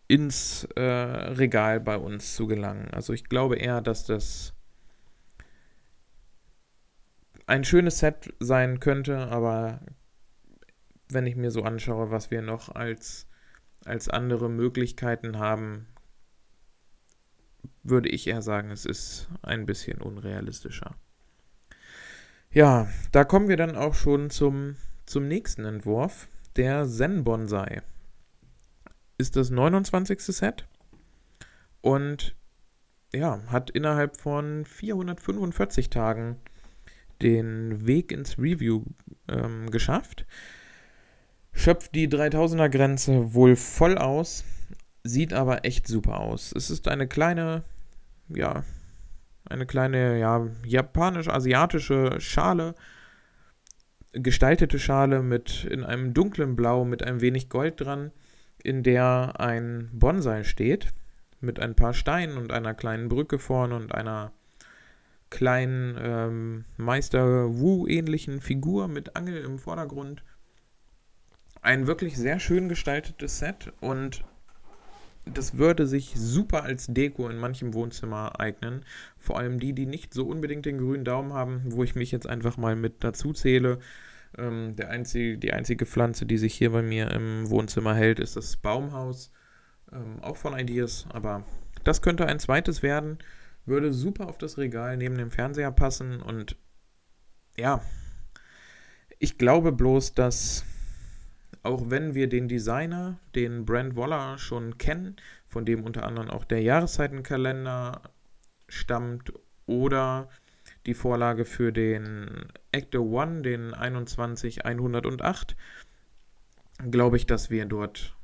ins 0.09 0.65
äh, 0.77 0.81
Regal 0.81 1.81
bei 1.81 1.97
uns 1.97 2.37
zu 2.37 2.47
gelangen. 2.47 2.89
Also 2.93 3.13
ich 3.13 3.25
glaube 3.25 3.57
eher, 3.57 3.81
dass 3.81 4.05
das 4.05 4.55
ein 7.47 7.65
schönes 7.65 7.99
Set 7.99 8.33
sein 8.41 8.81
könnte, 8.81 9.19
aber 9.29 9.81
wenn 11.09 11.27
ich 11.27 11.37
mir 11.37 11.51
so 11.51 11.63
anschaue, 11.63 12.11
was 12.11 12.31
wir 12.31 12.43
noch 12.43 12.75
als, 12.75 13.27
als 13.85 14.09
andere 14.09 14.49
Möglichkeiten 14.49 15.39
haben, 15.39 15.87
würde 17.83 18.09
ich 18.09 18.27
eher 18.27 18.43
sagen, 18.43 18.71
es 18.71 18.85
ist 18.85 19.29
ein 19.43 19.67
bisschen 19.67 20.01
unrealistischer. 20.01 20.97
Ja, 22.51 22.89
da 23.13 23.25
kommen 23.25 23.49
wir 23.49 23.57
dann 23.57 23.77
auch 23.77 23.95
schon 23.95 24.31
zum, 24.31 24.77
zum 25.05 25.29
nächsten 25.29 25.65
Entwurf, 25.65 26.29
der 26.57 26.87
Zen 26.87 27.23
Bonsai. 27.23 27.83
Ist 29.19 29.37
das 29.37 29.51
29. 29.51 30.21
Set 30.21 30.67
und 31.81 32.35
ja, 33.15 33.41
hat 33.47 33.71
innerhalb 33.71 34.17
von 34.17 34.65
445 34.65 35.91
Tagen 35.91 36.37
den 37.23 37.87
Weg 37.87 38.13
ins 38.13 38.39
Review 38.39 38.83
ähm, 39.29 39.71
geschafft. 39.71 40.27
Schöpft 41.53 41.95
die 41.95 42.09
3000er 42.09 42.69
Grenze 42.69 43.33
wohl 43.33 43.57
voll 43.57 43.97
aus, 43.97 44.45
sieht 45.03 45.33
aber 45.33 45.65
echt 45.65 45.89
super 45.89 46.21
aus. 46.21 46.53
Es 46.55 46.69
ist 46.69 46.89
eine 46.89 47.09
kleine, 47.09 47.65
ja, 48.29 48.65
eine 49.49 49.65
kleine, 49.65 50.19
ja, 50.19 50.47
japanisch-asiatische 50.67 52.21
Schale, 52.21 52.75
gestaltete 54.13 54.79
Schale 54.79 55.23
mit 55.23 55.65
in 55.65 55.85
einem 55.85 56.13
dunklen 56.13 56.57
Blau 56.57 56.85
mit 56.85 57.03
ein 57.03 57.21
wenig 57.21 57.49
Gold 57.49 57.81
dran, 57.81 58.13
in 58.63 58.83
der 58.83 59.35
ein 59.39 59.91
Bonsai 59.93 60.45
steht, 60.45 60.93
mit 61.41 61.61
ein 61.61 61.75
paar 61.75 61.95
Steinen 61.95 62.39
und 62.39 62.53
einer 62.53 62.75
kleinen 62.75 63.09
Brücke 63.09 63.39
vorne 63.39 63.77
und 63.77 63.95
einer 63.95 64.33
kleinen 65.31 65.97
ähm, 66.01 66.65
Meister 66.77 67.59
Wu-ähnlichen 67.59 68.41
Figur 68.41 68.89
mit 68.89 69.17
Angel 69.17 69.43
im 69.45 69.59
Vordergrund. 69.59 70.23
Ein 71.63 71.87
wirklich 71.87 72.17
sehr 72.17 72.39
schön 72.39 72.69
gestaltetes 72.69 73.39
Set 73.39 73.73
und 73.81 74.25
das 75.27 75.59
würde 75.59 75.87
sich 75.87 76.13
super 76.15 76.63
als 76.63 76.87
Deko 76.87 77.29
in 77.29 77.39
manchem 77.39 77.75
Wohnzimmer 77.75 78.39
eignen. 78.39 78.85
Vor 79.19 79.39
allem 79.39 79.59
die, 79.59 79.73
die 79.73 79.87
nicht 79.87 80.15
so 80.15 80.25
unbedingt 80.27 80.67
den 80.67 80.79
grünen 80.79 81.05
Daumen 81.05 81.33
haben, 81.33 81.63
wo 81.67 81.83
ich 81.83 81.97
mich 81.97 82.13
jetzt 82.13 82.29
einfach 82.29 82.57
mal 82.57 82.77
mit 82.77 83.03
dazu 83.03 83.33
zähle. 83.33 83.81
Ähm, 84.39 84.77
der 84.77 84.91
einzige, 84.91 85.39
die 85.39 85.53
einzige 85.53 85.87
Pflanze, 85.87 86.27
die 86.27 86.39
sich 86.39 86.55
hier 86.55 86.73
bei 86.73 86.83
mir 86.83 87.11
im 87.11 87.49
Wohnzimmer 87.51 87.95
hält, 87.95 88.19
ist 88.19 88.37
das 88.37 88.57
Baumhaus. 88.57 89.33
Ähm, 89.93 90.23
auch 90.23 90.37
von 90.37 90.59
Ideas, 90.59 91.07
aber 91.11 91.45
das 91.85 92.03
könnte 92.03 92.27
ein 92.27 92.39
zweites 92.39 92.83
werden. 92.83 93.19
Würde 93.65 93.93
super 93.93 94.29
auf 94.29 94.39
das 94.39 94.59
Regal 94.59 94.97
neben 94.97 95.17
dem 95.17 95.31
Fernseher 95.31 95.73
passen 95.73 96.21
und 96.21 96.57
ja, 97.57 97.81
ich 99.19 99.39
glaube 99.39 99.73
bloß, 99.73 100.15
dass 100.15 100.65
auch 101.63 101.91
wenn 101.91 102.15
wir 102.15 102.29
den 102.29 102.49
Designer, 102.49 103.19
den 103.35 103.65
Brand 103.65 103.97
Waller, 103.97 104.39
schon 104.39 104.79
kennen, 104.79 105.17
von 105.49 105.65
dem 105.65 105.85
unter 105.85 106.05
anderem 106.05 106.31
auch 106.31 106.45
der 106.45 106.63
Jahreszeitenkalender 106.63 108.03
stammt 108.69 109.33
oder 109.67 110.29
die 110.87 110.95
Vorlage 110.95 111.45
für 111.45 111.73
den 111.73 112.47
Actor 112.73 113.05
One, 113.05 113.43
den 113.43 113.75
21108, 113.75 115.57
glaube 116.91 117.17
ich, 117.17 117.27
dass 117.27 117.51
wir 117.51 117.67
dort 117.67 118.15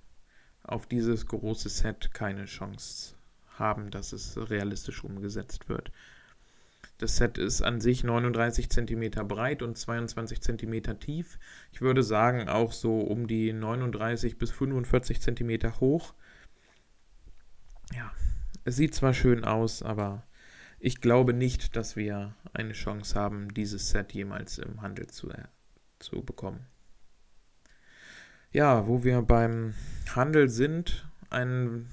auf 0.62 0.86
dieses 0.86 1.26
große 1.26 1.68
Set 1.68 2.14
keine 2.14 2.44
Chance 2.44 3.16
haben, 3.58 3.90
dass 3.90 4.12
es 4.12 4.38
realistisch 4.50 5.04
umgesetzt 5.04 5.68
wird. 5.68 5.90
Das 6.98 7.16
Set 7.16 7.36
ist 7.36 7.62
an 7.62 7.80
sich 7.80 8.04
39 8.04 8.70
cm 8.70 9.26
breit 9.26 9.62
und 9.62 9.76
22 9.76 10.40
cm 10.40 11.00
tief. 11.00 11.38
Ich 11.72 11.80
würde 11.80 12.02
sagen 12.02 12.48
auch 12.48 12.72
so 12.72 13.00
um 13.00 13.26
die 13.26 13.52
39 13.52 14.38
bis 14.38 14.52
45 14.52 15.20
cm 15.20 15.80
hoch. 15.80 16.14
Ja, 17.92 18.12
es 18.64 18.76
sieht 18.76 18.94
zwar 18.94 19.14
schön 19.14 19.44
aus, 19.44 19.82
aber 19.82 20.22
ich 20.84 21.00
glaube 21.00 21.32
nicht, 21.32 21.76
dass 21.76 21.94
wir 21.94 22.34
eine 22.52 22.72
Chance 22.72 23.14
haben, 23.14 23.54
dieses 23.54 23.90
Set 23.90 24.12
jemals 24.12 24.58
im 24.58 24.82
Handel 24.82 25.06
zu, 25.06 25.30
äh, 25.30 25.44
zu 26.00 26.24
bekommen. 26.24 26.66
Ja, 28.50 28.88
wo 28.88 29.04
wir 29.04 29.22
beim 29.22 29.74
Handel 30.12 30.48
sind, 30.48 31.08
ein 31.30 31.88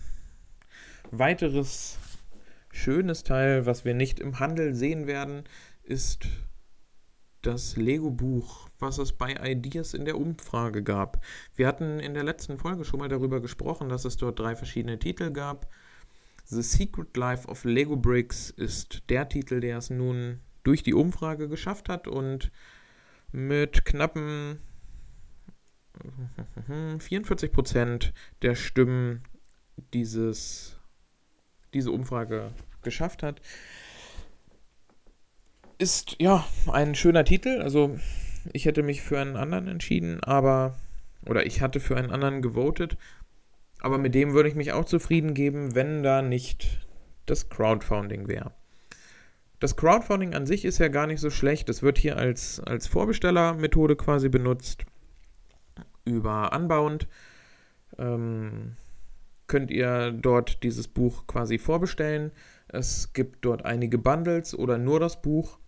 weiteres 1.12 2.00
schönes 2.72 3.24
Teil, 3.24 3.68
was 3.68 3.86
wir 3.86 3.94
nicht 3.94 4.20
im 4.20 4.40
Handel 4.40 4.74
sehen 4.74 5.06
werden, 5.06 5.44
ist 5.84 6.28
das 7.44 7.78
Lego-Buch, 7.78 8.70
was 8.80 8.98
es 8.98 9.14
bei 9.14 9.36
Ideas 9.36 9.94
in 9.94 10.06
der 10.06 10.18
Umfrage 10.18 10.82
gab. 10.82 11.24
Wir 11.54 11.68
hatten 11.68 12.00
in 12.00 12.16
der 12.16 12.24
letzten 12.24 12.58
Folge 12.58 12.84
schon 12.86 13.00
mal 13.00 13.08
darüber 13.08 13.40
gesprochen, 13.40 13.88
dass 13.88 14.06
es 14.06 14.18
dort 14.18 14.40
drei 14.40 14.56
verschiedene 14.56 14.98
Titel 14.98 15.30
gab. 15.30 15.72
The 16.52 16.64
Secret 16.64 17.16
Life 17.16 17.48
of 17.48 17.64
Lego 17.64 17.96
Bricks 17.96 18.50
ist 18.50 19.04
der 19.10 19.30
Titel, 19.30 19.60
der 19.60 19.78
es 19.78 19.92
nun 19.92 20.40
durch 20.64 20.82
die 20.82 20.96
Umfrage 20.96 21.48
geschafft 21.48 21.90
hat 21.90 22.08
und 22.08 22.52
mit 23.32 23.86
knappen 23.86 24.60
44% 26.68 28.12
der 28.42 28.56
Stimmen 28.56 29.24
dieses, 29.94 30.80
diese 31.76 31.92
Umfrage 31.92 32.52
geschafft 32.82 33.22
hat. 33.22 33.42
Ist 35.78 36.16
ja 36.20 36.46
ein 36.72 36.96
schöner 36.96 37.26
Titel. 37.26 37.62
Also 37.62 38.00
ich 38.54 38.66
hätte 38.66 38.82
mich 38.82 39.02
für 39.02 39.20
einen 39.20 39.38
anderen 39.38 39.68
entschieden, 39.68 40.24
aber 40.24 40.76
oder 41.26 41.46
ich 41.46 41.62
hatte 41.62 41.80
für 41.80 41.96
einen 41.96 42.12
anderen 42.12 42.42
gewotet. 42.42 42.98
Aber 43.82 43.98
mit 43.98 44.14
dem 44.14 44.34
würde 44.34 44.50
ich 44.50 44.56
mich 44.56 44.74
auch 44.74 44.86
zufrieden 44.86 45.34
geben, 45.34 45.76
wenn 45.76 46.04
da 46.04 46.22
nicht 46.22 46.88
das 47.26 47.50
Crowdfunding 47.50 48.28
wäre. 48.28 48.52
Das 49.60 49.76
Crowdfunding 49.76 50.34
an 50.34 50.46
sich 50.46 50.66
ist 50.66 50.80
ja 50.80 50.88
gar 50.88 51.08
nicht 51.08 51.20
so 51.20 51.30
schlecht. 51.30 51.70
Das 51.70 51.84
wird 51.84 51.98
hier 51.98 52.18
als, 52.18 52.60
als 52.62 52.88
Vorbestellermethode 52.88 53.96
quasi 53.96 54.30
benutzt. 54.30 54.86
Über 56.06 56.52
Unbound 56.54 57.08
ähm, 57.98 58.76
könnt 59.48 59.70
ihr 59.72 60.12
dort 60.12 60.64
dieses 60.64 60.88
Buch 60.88 61.28
quasi 61.28 61.58
vorbestellen. 61.58 62.32
Es 62.70 63.14
gibt 63.14 63.44
dort 63.44 63.66
einige 63.66 63.98
Bundles 63.98 64.58
oder 64.58 64.78
nur 64.78 65.00
das 65.00 65.22
Buch. 65.22 65.60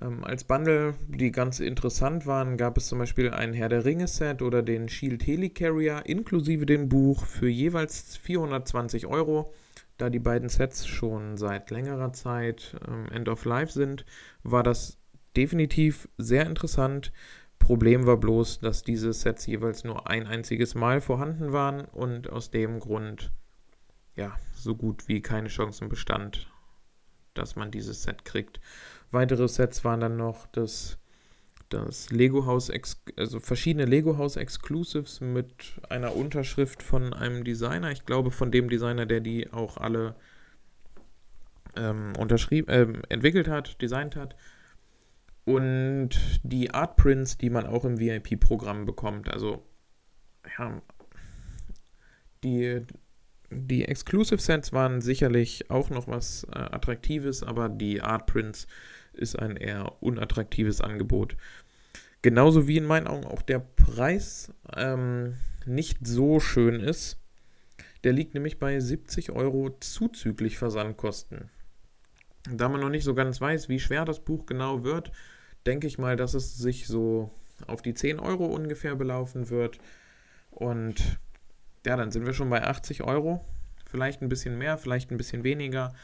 Ähm, 0.00 0.24
als 0.24 0.44
Bundle, 0.44 0.94
die 1.08 1.32
ganz 1.32 1.60
interessant 1.60 2.26
waren, 2.26 2.56
gab 2.56 2.76
es 2.76 2.88
zum 2.88 2.98
Beispiel 2.98 3.30
ein 3.30 3.52
Herr 3.52 3.68
der 3.68 3.84
Ringe-Set 3.84 4.42
oder 4.42 4.62
den 4.62 4.88
Shield 4.88 5.26
Helicarrier 5.26 6.02
inklusive 6.06 6.66
dem 6.66 6.88
Buch 6.88 7.24
für 7.24 7.48
jeweils 7.48 8.16
420 8.18 9.06
Euro. 9.06 9.52
Da 9.98 10.10
die 10.10 10.18
beiden 10.18 10.48
Sets 10.48 10.86
schon 10.86 11.36
seit 11.36 11.70
längerer 11.70 12.12
Zeit 12.12 12.76
ähm, 12.88 13.06
End 13.10 13.28
of 13.28 13.44
Life 13.44 13.72
sind, 13.72 14.04
war 14.42 14.62
das 14.62 14.98
definitiv 15.36 16.08
sehr 16.16 16.46
interessant. 16.46 17.12
Problem 17.58 18.06
war 18.06 18.16
bloß, 18.16 18.60
dass 18.60 18.82
diese 18.82 19.12
Sets 19.12 19.46
jeweils 19.46 19.84
nur 19.84 20.08
ein 20.08 20.26
einziges 20.26 20.74
Mal 20.74 21.00
vorhanden 21.00 21.52
waren 21.52 21.84
und 21.84 22.30
aus 22.30 22.50
dem 22.50 22.80
Grund 22.80 23.32
ja, 24.16 24.36
so 24.54 24.74
gut 24.74 25.08
wie 25.08 25.22
keine 25.22 25.48
Chancen 25.48 25.88
bestand, 25.88 26.50
dass 27.34 27.56
man 27.56 27.70
dieses 27.70 28.02
Set 28.02 28.24
kriegt. 28.24 28.60
Weitere 29.10 29.48
Sets 29.48 29.84
waren 29.84 30.00
dann 30.00 30.16
noch 30.16 30.46
das, 30.48 30.98
das 31.68 32.10
Lego 32.10 32.46
House, 32.46 32.70
also 33.16 33.40
verschiedene 33.40 33.84
Lego 33.84 34.18
House 34.18 34.36
Exclusives 34.36 35.20
mit 35.20 35.52
einer 35.88 36.14
Unterschrift 36.14 36.82
von 36.82 37.12
einem 37.12 37.44
Designer. 37.44 37.90
Ich 37.90 38.06
glaube, 38.06 38.30
von 38.30 38.52
dem 38.52 38.68
Designer, 38.68 39.06
der 39.06 39.20
die 39.20 39.52
auch 39.52 39.76
alle 39.76 40.14
ähm, 41.76 42.12
unterschrieben, 42.18 42.68
äh, 42.68 42.86
entwickelt 43.08 43.48
hat, 43.48 43.80
designt 43.82 44.14
hat. 44.16 44.36
Und 45.44 46.10
die 46.44 46.72
Art 46.72 46.96
Prints, 46.96 47.38
die 47.38 47.50
man 47.50 47.66
auch 47.66 47.84
im 47.84 47.98
VIP-Programm 47.98 48.84
bekommt. 48.84 49.28
Also, 49.28 49.64
ja, 50.56 50.80
die 52.44 52.84
die 53.50 53.84
Exclusive 53.84 54.40
Sets 54.40 54.72
waren 54.72 55.00
sicherlich 55.00 55.70
auch 55.70 55.90
noch 55.90 56.06
was 56.06 56.44
äh, 56.44 56.58
Attraktives, 56.58 57.42
aber 57.42 57.68
die 57.68 58.00
Art 58.00 58.26
Prints 58.26 58.66
ist 59.20 59.38
ein 59.38 59.56
eher 59.56 60.02
unattraktives 60.02 60.80
Angebot. 60.80 61.36
Genauso 62.22 62.68
wie 62.68 62.76
in 62.76 62.84
meinen 62.84 63.06
Augen 63.06 63.24
auch 63.24 63.42
der 63.42 63.60
Preis 63.60 64.52
ähm, 64.76 65.36
nicht 65.64 66.06
so 66.06 66.40
schön 66.40 66.80
ist. 66.80 67.18
Der 68.04 68.12
liegt 68.12 68.34
nämlich 68.34 68.58
bei 68.58 68.78
70 68.78 69.30
Euro 69.30 69.70
zuzüglich 69.80 70.58
Versandkosten. 70.58 71.50
Da 72.50 72.68
man 72.68 72.80
noch 72.80 72.88
nicht 72.88 73.04
so 73.04 73.14
ganz 73.14 73.40
weiß, 73.40 73.68
wie 73.68 73.80
schwer 73.80 74.04
das 74.04 74.20
Buch 74.20 74.46
genau 74.46 74.84
wird, 74.84 75.12
denke 75.66 75.86
ich 75.86 75.98
mal, 75.98 76.16
dass 76.16 76.34
es 76.34 76.56
sich 76.56 76.86
so 76.86 77.30
auf 77.66 77.82
die 77.82 77.94
10 77.94 78.18
Euro 78.18 78.46
ungefähr 78.46 78.96
belaufen 78.96 79.50
wird. 79.50 79.78
Und 80.50 81.18
ja, 81.86 81.96
dann 81.96 82.10
sind 82.10 82.26
wir 82.26 82.32
schon 82.32 82.50
bei 82.50 82.62
80 82.62 83.02
Euro. 83.02 83.44
Vielleicht 83.86 84.22
ein 84.22 84.28
bisschen 84.28 84.56
mehr, 84.56 84.78
vielleicht 84.78 85.10
ein 85.10 85.16
bisschen 85.16 85.44
weniger. 85.44 85.94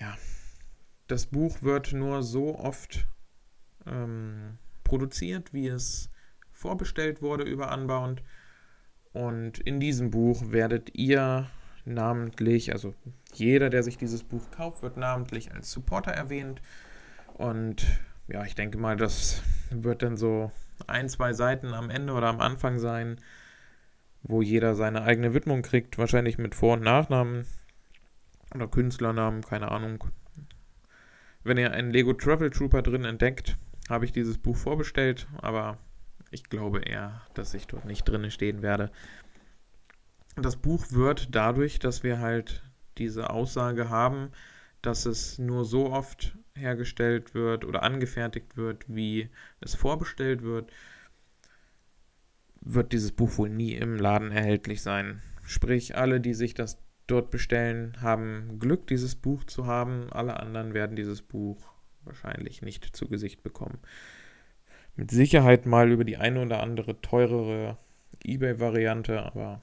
Ja, 0.00 0.16
das 1.12 1.26
Buch 1.26 1.60
wird 1.60 1.92
nur 1.92 2.22
so 2.22 2.58
oft 2.58 3.06
ähm, 3.86 4.56
produziert, 4.82 5.52
wie 5.52 5.68
es 5.68 6.08
vorbestellt 6.52 7.20
wurde 7.20 7.44
über 7.44 7.70
Unbound. 7.70 8.22
Und 9.12 9.58
in 9.58 9.78
diesem 9.78 10.10
Buch 10.10 10.40
werdet 10.52 10.94
ihr 10.94 11.50
namentlich, 11.84 12.72
also 12.72 12.94
jeder, 13.34 13.68
der 13.68 13.82
sich 13.82 13.98
dieses 13.98 14.24
Buch 14.24 14.50
kauft, 14.52 14.82
wird 14.82 14.96
namentlich 14.96 15.52
als 15.52 15.70
Supporter 15.70 16.12
erwähnt. 16.12 16.62
Und 17.34 17.86
ja, 18.26 18.44
ich 18.46 18.54
denke 18.54 18.78
mal, 18.78 18.96
das 18.96 19.42
wird 19.70 20.02
dann 20.02 20.16
so 20.16 20.50
ein, 20.86 21.10
zwei 21.10 21.34
Seiten 21.34 21.74
am 21.74 21.90
Ende 21.90 22.14
oder 22.14 22.28
am 22.28 22.40
Anfang 22.40 22.78
sein, 22.78 23.18
wo 24.22 24.40
jeder 24.40 24.74
seine 24.74 25.02
eigene 25.02 25.34
Widmung 25.34 25.60
kriegt, 25.60 25.98
wahrscheinlich 25.98 26.38
mit 26.38 26.54
Vor- 26.54 26.74
und 26.74 26.82
Nachnamen 26.82 27.44
oder 28.54 28.66
Künstlernamen, 28.66 29.42
keine 29.42 29.70
Ahnung. 29.70 30.04
Wenn 31.44 31.58
ihr 31.58 31.72
einen 31.72 31.90
Lego 31.90 32.12
Travel 32.12 32.50
Trooper 32.50 32.82
drin 32.82 33.04
entdeckt, 33.04 33.56
habe 33.88 34.04
ich 34.04 34.12
dieses 34.12 34.38
Buch 34.38 34.56
vorbestellt, 34.56 35.26
aber 35.40 35.78
ich 36.30 36.44
glaube 36.44 36.80
eher, 36.80 37.22
dass 37.34 37.54
ich 37.54 37.66
dort 37.66 37.84
nicht 37.84 38.04
drin 38.04 38.30
stehen 38.30 38.62
werde. 38.62 38.90
Das 40.36 40.56
Buch 40.56 40.86
wird 40.90 41.34
dadurch, 41.34 41.78
dass 41.78 42.02
wir 42.02 42.20
halt 42.20 42.62
diese 42.98 43.30
Aussage 43.30 43.90
haben, 43.90 44.30
dass 44.82 45.04
es 45.04 45.38
nur 45.38 45.64
so 45.64 45.92
oft 45.92 46.36
hergestellt 46.54 47.34
wird 47.34 47.64
oder 47.64 47.82
angefertigt 47.82 48.56
wird, 48.56 48.84
wie 48.88 49.28
es 49.60 49.74
vorbestellt 49.74 50.42
wird, 50.42 50.70
wird 52.60 52.92
dieses 52.92 53.12
Buch 53.12 53.36
wohl 53.38 53.50
nie 53.50 53.74
im 53.74 53.96
Laden 53.96 54.30
erhältlich 54.30 54.82
sein. 54.82 55.20
Sprich, 55.44 55.96
alle, 55.96 56.20
die 56.20 56.34
sich 56.34 56.54
das 56.54 56.78
dort 57.06 57.30
bestellen, 57.30 57.96
haben 58.00 58.58
Glück, 58.58 58.86
dieses 58.86 59.14
Buch 59.14 59.44
zu 59.44 59.66
haben. 59.66 60.12
Alle 60.12 60.40
anderen 60.40 60.74
werden 60.74 60.96
dieses 60.96 61.22
Buch 61.22 61.72
wahrscheinlich 62.04 62.62
nicht 62.62 62.96
zu 62.96 63.08
Gesicht 63.08 63.42
bekommen 63.42 63.78
mit 64.96 65.10
Sicherheit 65.10 65.66
mal 65.66 65.90
über 65.90 66.04
die 66.04 66.16
eine 66.16 66.42
oder 66.42 66.62
andere 66.62 67.00
teurere 67.00 67.78
eBay-Variante, 68.24 69.22
aber 69.22 69.62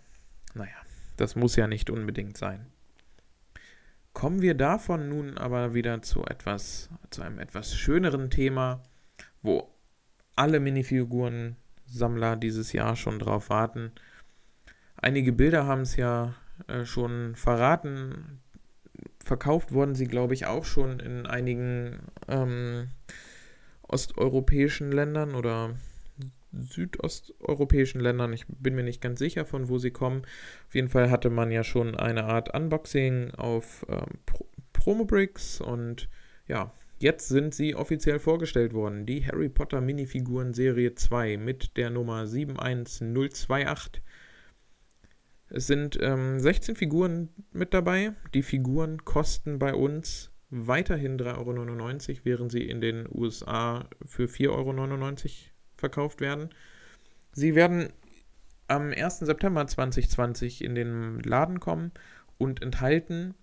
naja, 0.54 0.76
das 1.18 1.36
muss 1.36 1.56
ja 1.56 1.68
nicht 1.68 1.90
unbedingt 1.90 2.38
sein. 2.38 2.66
Kommen 4.14 4.42
wir 4.42 4.56
davon 4.56 5.08
nun 5.08 5.38
aber 5.38 5.74
wieder 5.74 6.02
zu 6.02 6.26
etwas, 6.26 6.90
zu 7.10 7.22
einem 7.22 7.40
etwas 7.40 7.76
schöneren 7.76 8.30
Thema, 8.30 8.82
wo 9.42 9.70
alle 10.36 10.60
Minifiguren-Sammler 10.60 12.36
dieses 12.36 12.74
Jahr 12.74 12.96
schon 12.96 13.20
drauf 13.20 13.50
warten. 13.50 13.92
Einige 14.98 15.32
Bilder 15.32 15.66
haben 15.68 15.82
es 15.82 15.96
ja 15.96 16.34
äh, 16.68 16.86
schon 16.86 17.36
verraten. 17.36 18.40
Verkauft 19.24 19.72
wurden 19.72 19.96
sie, 19.96 20.08
glaube 20.08 20.34
ich, 20.34 20.46
auch 20.46 20.66
schon 20.66 21.00
in 21.00 21.26
einigen 21.26 22.00
ähm, 22.28 22.90
osteuropäischen 23.84 24.92
Ländern 24.92 25.36
oder 25.36 25.76
südosteuropäischen 26.52 28.02
Ländern. 28.02 28.34
Ich 28.34 28.46
bin 28.48 28.76
mir 28.76 28.84
nicht 28.84 29.02
ganz 29.02 29.20
sicher, 29.20 29.46
von 29.46 29.70
wo 29.70 29.78
sie 29.78 29.92
kommen. 29.92 30.24
Auf 30.68 30.76
jeden 30.76 30.90
Fall 30.90 31.12
hatte 31.12 31.30
man 31.30 31.52
ja 31.52 31.64
schon 31.64 31.96
eine 31.96 32.26
Art 32.26 32.54
Unboxing 32.54 33.32
auf 33.36 33.86
ähm, 33.90 34.20
Pro 34.26 34.46
Promobricks 34.74 35.60
und 35.60 36.08
ja, 36.48 36.72
jetzt 37.00 37.28
sind 37.28 37.54
sie 37.54 37.76
offiziell 37.76 38.18
vorgestellt 38.18 38.74
worden. 38.74 39.06
Die 39.06 39.26
Harry 39.26 39.50
Potter 39.50 39.82
Minifiguren 39.82 40.54
Serie 40.54 40.96
2 40.96 41.36
mit 41.36 41.76
der 41.76 41.90
Nummer 41.90 42.26
71028. 42.26 44.02
Es 45.50 45.68
sind 45.68 45.98
ähm, 46.02 46.40
16 46.40 46.76
Figuren 46.76 47.30
mit 47.52 47.74
dabei. 47.74 48.14
Die 48.34 48.44
Figuren 48.44 49.04
kosten 49.04 49.60
bei 49.60 49.74
uns 49.74 50.32
weiterhin 50.50 51.18
3,99 51.18 52.10
Euro, 52.10 52.20
während 52.24 52.52
sie 52.52 52.68
in 52.68 52.82
den 52.82 53.08
USA 53.12 53.88
für 54.06 54.26
4,99 54.26 54.50
Euro 54.50 55.16
verkauft 55.76 56.22
werden. 56.22 56.50
Sie 57.32 57.56
werden 57.56 57.90
am 58.68 58.92
1. 58.92 59.20
September 59.20 59.66
2020 59.66 60.64
in 60.64 60.76
den 60.76 61.20
Laden 61.22 61.60
kommen 61.60 61.92
und 62.38 62.62
enthalten 62.62 63.34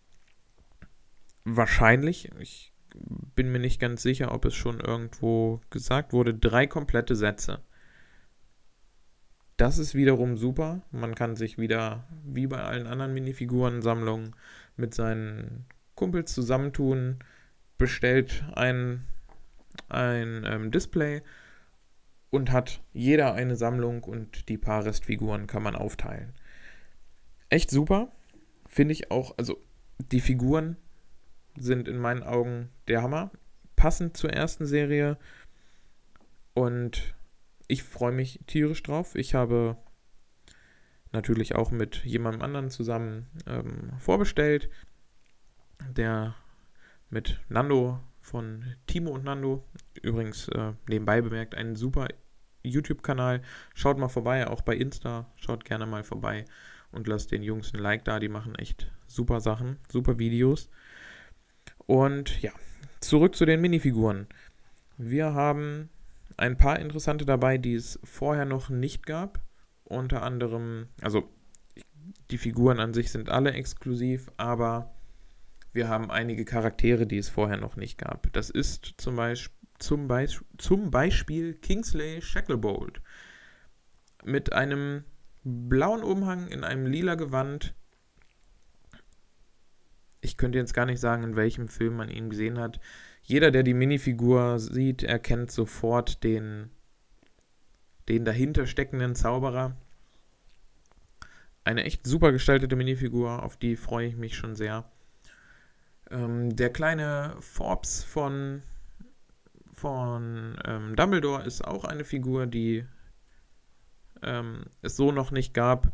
wahrscheinlich, 1.45 2.31
ich 2.39 2.73
bin 3.35 3.53
mir 3.53 3.59
nicht 3.59 3.81
ganz 3.81 4.03
sicher, 4.03 4.33
ob 4.33 4.45
es 4.45 4.55
schon 4.55 4.81
irgendwo 4.81 5.61
gesagt 5.71 6.13
wurde, 6.13 6.35
drei 6.35 6.67
komplette 6.67 7.17
Sätze. 7.17 7.61
Das 9.57 9.79
ist 9.79 9.95
wiederum 9.95 10.37
super. 10.37 10.83
Man 10.91 11.15
kann 11.15 11.35
sich 11.35 11.57
wieder, 11.57 12.05
wie 12.25 12.47
bei 12.47 12.63
allen 12.63 12.87
anderen 12.87 13.15
Minifiguren-Sammlungen, 13.15 14.35
mit 14.77 14.95
seinen 14.95 15.65
Kumpels 15.95 16.35
zusammentun, 16.35 17.19
bestellt 17.79 18.45
ein, 18.55 19.07
ein 19.89 20.45
ähm, 20.47 20.71
Display 20.71 21.23
und 22.31 22.53
hat 22.53 22.83
jeder 22.93 23.33
eine 23.33 23.57
Sammlung 23.57 24.05
und 24.05 24.49
die 24.51 24.59
paar 24.59 24.85
Restfiguren 24.85 25.47
kann 25.47 25.63
man 25.63 25.75
aufteilen. 25.75 26.35
Echt 27.49 27.71
super. 27.71 28.13
Finde 28.69 28.93
ich 28.93 29.11
auch, 29.11 29.39
also 29.39 29.59
die 29.99 30.21
Figuren 30.21 30.77
sind 31.57 31.89
in 31.89 31.99
meinen 31.99 32.23
Augen 32.23 32.69
der 32.89 33.03
Hammer. 33.03 33.31
Passend 33.77 34.17
zur 34.17 34.31
ersten 34.31 34.67
Serie. 34.67 35.17
Und 36.53 37.15
ich 37.69 37.83
freue 37.83 38.13
mich 38.13 38.41
tierisch 38.47 38.83
drauf. 38.83 39.15
Ich 39.15 39.35
habe 39.35 39.77
natürlich 41.13 41.55
auch 41.55 41.71
mit 41.71 42.05
jemandem 42.05 42.43
anderen 42.43 42.71
zusammen 42.71 43.27
ähm, 43.47 43.93
vorbestellt 43.99 44.69
der 45.97 46.35
mit 47.11 47.41
Nando 47.49 48.01
von 48.21 48.65
Timo 48.87 49.11
und 49.11 49.25
Nando, 49.25 49.65
übrigens 50.03 50.49
äh, 50.49 50.73
nebenbei 50.89 51.21
bemerkt, 51.21 51.55
einen 51.55 51.77
super 51.77 52.09
YouTube-Kanal. 52.63 53.43
Schaut 53.75 53.99
mal 53.99 54.09
vorbei, 54.09 54.49
auch 54.49 54.63
bei 54.63 54.75
Insta, 54.75 55.31
schaut 55.37 55.65
gerne 55.65 55.87
mal 55.87 56.03
vorbei 56.03 56.45
und 56.91 57.07
lasst 57.07 57.31
den 57.31 57.43
Jungs 57.43 57.73
ein 57.73 57.81
Like 57.81 58.05
da, 58.05 58.19
die 58.19 58.29
machen 58.29 58.57
echt 58.57 58.91
super 59.07 59.41
Sachen, 59.41 59.79
super 59.89 60.19
Videos. 60.19 60.71
Und 61.87 62.43
ja, 62.43 62.53
zurück 63.01 63.37
zu 63.37 63.47
den 63.47 63.61
Minifiguren. 63.61 64.27
Wir 64.99 65.35
haben 65.35 65.91
ein 66.37 66.57
paar 66.57 66.79
interessante 66.79 67.25
dabei, 67.25 67.59
die 67.59 67.75
es 67.75 67.99
vorher 68.05 68.45
noch 68.45 68.69
nicht 68.69 69.07
gab. 69.07 69.41
Unter 69.85 70.23
anderem, 70.23 70.89
also 71.01 71.29
die 72.31 72.39
Figuren 72.39 72.81
an 72.81 72.93
sich 72.93 73.11
sind 73.11 73.29
alle 73.29 73.53
exklusiv, 73.53 74.31
aber 74.37 74.95
wir 75.73 75.89
haben 75.89 76.11
einige 76.11 76.45
Charaktere, 76.45 77.07
die 77.07 77.19
es 77.19 77.29
vorher 77.29 77.57
noch 77.57 77.77
nicht 77.77 77.99
gab. 77.99 78.33
Das 78.33 78.51
ist 78.51 78.95
zum 78.97 79.17
Beispiel, 79.17 79.55
zum, 79.79 80.09
Beisp 80.09 80.43
zum 80.59 80.91
Beispiel 80.91 81.55
Kingsley 81.55 82.23
Shacklebolt 82.23 83.03
mit 84.25 84.53
einem 84.53 85.05
blauen 85.45 86.03
Umhang 86.03 86.49
in 86.49 86.65
einem 86.65 86.87
lila 86.87 87.15
Gewand. 87.15 87.75
Ich 90.21 90.37
könnte 90.37 90.59
jetzt 90.59 90.75
gar 90.75 90.87
nicht 90.87 90.99
sagen, 90.99 91.23
in 91.23 91.37
welchem 91.37 91.69
Film 91.69 91.97
man 91.97 92.09
ihn 92.09 92.31
gesehen 92.31 92.59
hat. 92.59 92.81
Jeder, 93.29 93.51
der 93.51 93.65
die 93.65 93.75
Minifigur 93.75 94.61
sieht, 94.61 95.03
erkennt 95.03 95.51
sofort 95.51 96.23
den, 96.23 96.71
den 98.09 98.25
dahinter 98.25 98.69
steckenden 98.69 99.17
Zauberer. 99.17 99.77
Eine 101.65 101.83
echt 101.83 102.07
super 102.07 102.31
gestaltete 102.31 102.77
Minifigur, 102.77 103.43
auf 103.43 103.57
die 103.57 103.75
freue 103.75 104.07
ich 104.07 104.17
mich 104.17 104.37
schon 104.37 104.55
sehr. 104.55 104.89
Ähm, 106.09 106.55
der 106.55 106.71
kleine 106.71 107.35
Forbes 107.41 108.05
von, 108.05 108.63
von 109.75 110.57
ähm, 110.65 110.95
Dumbledore 110.95 111.43
ist 111.43 111.65
auch 111.67 111.85
eine 111.85 112.05
Figur, 112.05 112.47
die 112.47 112.87
ähm, 114.23 114.67
es 114.83 114.95
so 114.95 115.11
noch 115.11 115.33
nicht 115.33 115.53
gab. 115.53 115.93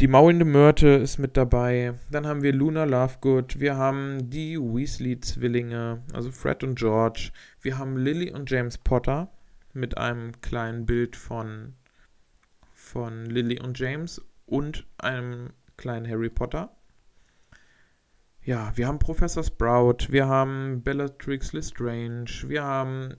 Die 0.00 0.08
maulende 0.08 0.44
Myrte 0.44 0.88
ist 0.88 1.18
mit 1.18 1.36
dabei. 1.36 1.94
Dann 2.10 2.26
haben 2.26 2.42
wir 2.42 2.52
Luna 2.52 2.84
Lovegood. 2.84 3.60
Wir 3.60 3.76
haben 3.76 4.28
die 4.28 4.58
Weasley-Zwillinge, 4.58 6.02
also 6.12 6.30
Fred 6.30 6.64
und 6.64 6.78
George. 6.78 7.30
Wir 7.60 7.78
haben 7.78 7.96
Lily 7.96 8.32
und 8.32 8.50
James 8.50 8.76
Potter 8.78 9.30
mit 9.72 9.96
einem 9.96 10.40
kleinen 10.40 10.84
Bild 10.84 11.16
von, 11.16 11.74
von 12.72 13.26
Lily 13.26 13.60
und 13.60 13.78
James 13.78 14.20
und 14.46 14.86
einem 14.98 15.50
kleinen 15.76 16.08
Harry 16.08 16.30
Potter 16.30 16.74
ja, 18.44 18.72
wir 18.76 18.86
haben 18.86 18.98
Professor 18.98 19.42
Sprout, 19.42 20.10
wir 20.10 20.26
haben 20.26 20.82
Bellatrix 20.82 21.54
Lestrange, 21.54 22.26
wir 22.46 22.62
haben 22.62 23.16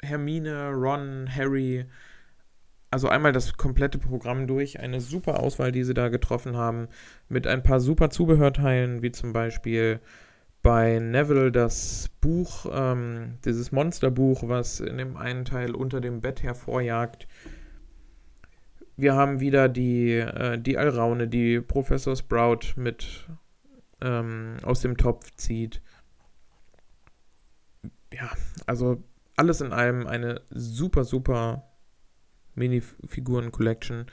Hermine, 0.00 0.70
Ron, 0.70 1.28
Harry. 1.28 1.86
Also 2.90 3.08
einmal 3.08 3.32
das 3.32 3.56
komplette 3.56 3.98
Programm 3.98 4.46
durch. 4.46 4.80
Eine 4.80 5.00
super 5.00 5.40
Auswahl, 5.40 5.72
die 5.72 5.84
sie 5.84 5.94
da 5.94 6.08
getroffen 6.08 6.56
haben. 6.56 6.88
Mit 7.28 7.46
ein 7.46 7.62
paar 7.62 7.80
super 7.80 8.10
Zubehörteilen, 8.10 9.02
wie 9.02 9.12
zum 9.12 9.32
Beispiel 9.32 10.00
bei 10.62 10.98
Neville 10.98 11.52
das 11.52 12.10
Buch, 12.20 12.66
ähm, 12.72 13.38
dieses 13.44 13.72
Monsterbuch, 13.72 14.48
was 14.48 14.80
in 14.80 14.98
dem 14.98 15.16
einen 15.16 15.44
Teil 15.44 15.74
unter 15.74 16.00
dem 16.00 16.20
Bett 16.20 16.42
hervorjagt. 16.42 17.26
wir 18.96 19.14
haben 19.14 19.40
wieder 19.40 19.68
die, 19.68 20.14
äh, 20.14 20.58
die 20.58 20.76
Alraune, 20.76 21.28
die 21.28 21.60
Professor 21.60 22.16
Sprout 22.16 22.74
mit 22.76 23.28
ähm, 24.02 24.56
aus 24.64 24.80
dem 24.80 24.96
Topf 24.96 25.30
zieht. 25.36 25.80
Ja, 28.12 28.30
also 28.66 29.02
alles 29.36 29.60
in 29.60 29.72
allem 29.72 30.06
eine 30.06 30.40
super, 30.50 31.04
super 31.04 31.64
Minifiguren-Collection. 32.58 34.06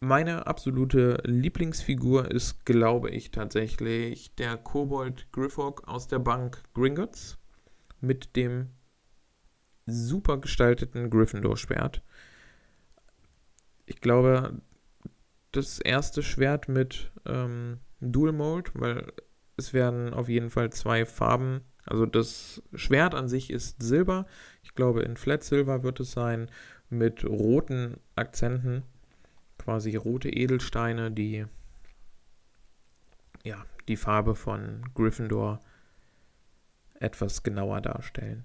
Meine 0.00 0.46
absolute 0.46 1.22
Lieblingsfigur 1.24 2.30
ist, 2.30 2.64
glaube 2.66 3.10
ich, 3.10 3.30
tatsächlich 3.30 4.34
der 4.34 4.56
Kobold 4.56 5.32
Griffog 5.32 5.88
aus 5.88 6.08
der 6.08 6.18
Bank 6.18 6.62
Gringotts 6.74 7.38
mit 8.00 8.36
dem 8.36 8.68
super 9.86 10.38
gestalteten 10.38 11.10
Gryffindor-Schwert. 11.10 12.02
Ich 13.86 14.00
glaube, 14.00 14.60
das 15.52 15.78
erste 15.78 16.22
Schwert 16.22 16.68
mit 16.68 17.12
ähm, 17.26 17.78
Dual 18.00 18.32
Mold, 18.32 18.72
weil 18.74 19.12
es 19.56 19.72
werden 19.72 20.12
auf 20.12 20.28
jeden 20.28 20.50
Fall 20.50 20.70
zwei 20.70 21.04
Farben. 21.06 21.62
Also 21.86 22.06
das 22.06 22.62
Schwert 22.74 23.14
an 23.14 23.28
sich 23.28 23.50
ist 23.50 23.82
Silber. 23.82 24.26
Ich 24.62 24.74
glaube, 24.74 25.02
in 25.02 25.16
Flat 25.16 25.44
Silver 25.44 25.82
wird 25.82 26.00
es 26.00 26.12
sein 26.12 26.50
mit 26.98 27.24
roten 27.24 27.98
Akzenten, 28.16 28.82
quasi 29.58 29.96
rote 29.96 30.28
Edelsteine, 30.28 31.10
die 31.10 31.46
ja, 33.44 33.64
die 33.88 33.96
Farbe 33.96 34.34
von 34.34 34.82
Gryffindor 34.94 35.60
etwas 36.98 37.42
genauer 37.42 37.80
darstellen. 37.82 38.44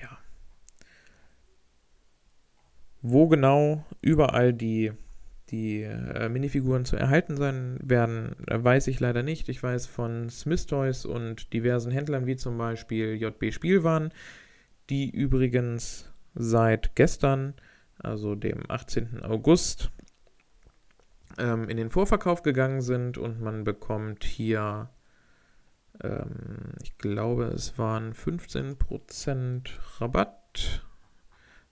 Ja. 0.00 0.18
Wo 3.02 3.28
genau 3.28 3.84
überall 4.00 4.52
die, 4.52 4.92
die 5.50 5.82
äh, 5.82 6.28
Minifiguren 6.28 6.84
zu 6.84 6.96
erhalten 6.96 7.36
sein 7.36 7.78
werden, 7.82 8.34
weiß 8.48 8.86
ich 8.88 8.98
leider 9.00 9.22
nicht. 9.22 9.48
Ich 9.48 9.62
weiß 9.62 9.86
von 9.86 10.30
Smith 10.30 10.66
Toys 10.66 11.04
und 11.04 11.52
diversen 11.52 11.92
Händlern 11.92 12.26
wie 12.26 12.36
zum 12.36 12.56
Beispiel 12.56 13.14
JB 13.14 13.52
Spielwaren, 13.52 14.12
die 14.88 15.10
übrigens 15.10 16.10
seit 16.36 16.94
gestern, 16.94 17.54
also 17.98 18.34
dem 18.34 18.70
18. 18.70 19.22
August, 19.22 19.90
ähm, 21.38 21.68
in 21.68 21.76
den 21.76 21.90
Vorverkauf 21.90 22.42
gegangen 22.42 22.82
sind 22.82 23.18
und 23.18 23.40
man 23.40 23.64
bekommt 23.64 24.22
hier, 24.24 24.90
ähm, 26.02 26.74
ich 26.82 26.96
glaube, 26.98 27.44
es 27.46 27.78
waren 27.78 28.12
15% 28.12 29.70
Rabatt 29.98 30.86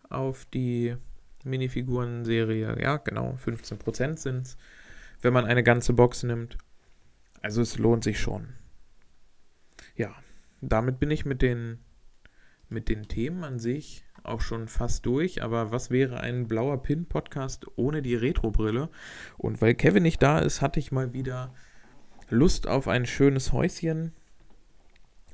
auf 0.08 0.44
die 0.46 0.96
Minifiguren-Serie. 1.44 2.80
Ja, 2.80 2.96
genau, 2.96 3.36
15% 3.44 4.18
sind 4.18 4.46
es, 4.46 4.56
wenn 5.20 5.32
man 5.32 5.44
eine 5.44 5.62
ganze 5.62 5.92
Box 5.92 6.22
nimmt. 6.22 6.58
Also 7.42 7.60
es 7.60 7.78
lohnt 7.78 8.04
sich 8.04 8.18
schon. 8.18 8.54
Ja, 9.96 10.14
damit 10.62 10.98
bin 10.98 11.10
ich 11.10 11.26
mit 11.26 11.42
den, 11.42 11.78
mit 12.68 12.88
den 12.88 13.08
Themen 13.08 13.44
an 13.44 13.58
sich 13.58 14.03
auch 14.24 14.40
schon 14.40 14.68
fast 14.68 15.06
durch, 15.06 15.42
aber 15.42 15.70
was 15.70 15.90
wäre 15.90 16.20
ein 16.20 16.48
blauer 16.48 16.82
Pin-Podcast 16.82 17.66
ohne 17.76 18.02
die 18.02 18.14
Retro-Brille? 18.14 18.88
Und 19.38 19.60
weil 19.60 19.74
Kevin 19.74 20.02
nicht 20.02 20.22
da 20.22 20.38
ist, 20.38 20.60
hatte 20.62 20.80
ich 20.80 20.92
mal 20.92 21.12
wieder 21.12 21.52
Lust 22.30 22.66
auf 22.66 22.88
ein 22.88 23.06
schönes 23.06 23.52
Häuschen. 23.52 24.12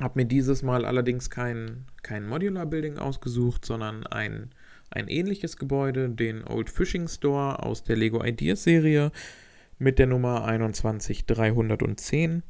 Hab 0.00 0.16
mir 0.16 0.24
dieses 0.24 0.62
Mal 0.62 0.85
allerdings 0.85 1.31
kein, 1.31 1.87
kein 2.03 2.26
Modular-Building 2.26 2.98
ausgesucht, 2.98 3.64
sondern 3.64 4.07
ein, 4.07 4.50
ein 4.90 5.09
ähnliches 5.09 5.57
Gebäude, 5.57 6.09
den 6.09 6.44
Old 6.44 6.70
Fishing 6.70 7.07
Store 7.07 7.62
aus 7.62 7.85
der 7.85 7.96
Lego 7.96 8.24
Ideas 8.24 8.64
Serie 8.64 9.12
mit 9.79 9.98
der 9.98 10.07
Nummer 10.07 10.44
21310 10.44 12.42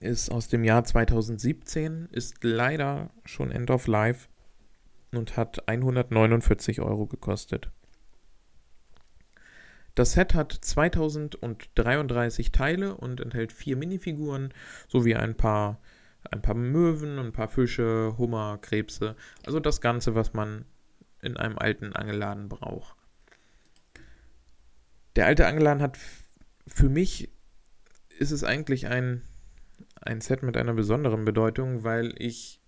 ist 0.00 0.30
aus 0.30 0.48
dem 0.48 0.64
Jahr 0.64 0.84
2017, 0.84 2.08
ist 2.12 2.42
leider 2.42 3.10
schon 3.24 3.50
End 3.50 3.70
of 3.70 3.86
Life 3.86 4.28
und 5.12 5.36
hat 5.36 5.68
149 5.68 6.80
Euro 6.80 7.06
gekostet. 7.06 7.70
Das 9.94 10.12
Set 10.12 10.34
hat 10.34 10.52
2033 10.52 12.52
Teile 12.52 12.96
und 12.96 13.20
enthält 13.20 13.52
vier 13.52 13.76
Minifiguren 13.76 14.52
sowie 14.88 15.14
ein 15.14 15.36
paar, 15.36 15.80
ein 16.30 16.42
paar 16.42 16.54
Möwen, 16.54 17.18
ein 17.18 17.32
paar 17.32 17.48
Fische, 17.48 18.14
Hummer, 18.18 18.58
Krebse. 18.60 19.16
Also 19.46 19.58
das 19.58 19.80
Ganze, 19.80 20.14
was 20.14 20.34
man 20.34 20.66
in 21.22 21.38
einem 21.38 21.58
alten 21.58 21.94
Angelladen 21.94 22.50
braucht. 22.50 22.94
Der 25.16 25.24
alte 25.24 25.46
Angelladen 25.46 25.82
hat 25.82 25.98
für 26.66 26.90
mich 26.90 27.30
ist 28.18 28.32
es 28.32 28.44
eigentlich 28.44 28.88
ein 28.88 29.22
ein 30.00 30.20
Set 30.20 30.42
mit 30.42 30.56
einer 30.56 30.74
besonderen 30.74 31.24
Bedeutung, 31.24 31.84
weil 31.84 32.14
ich 32.18 32.60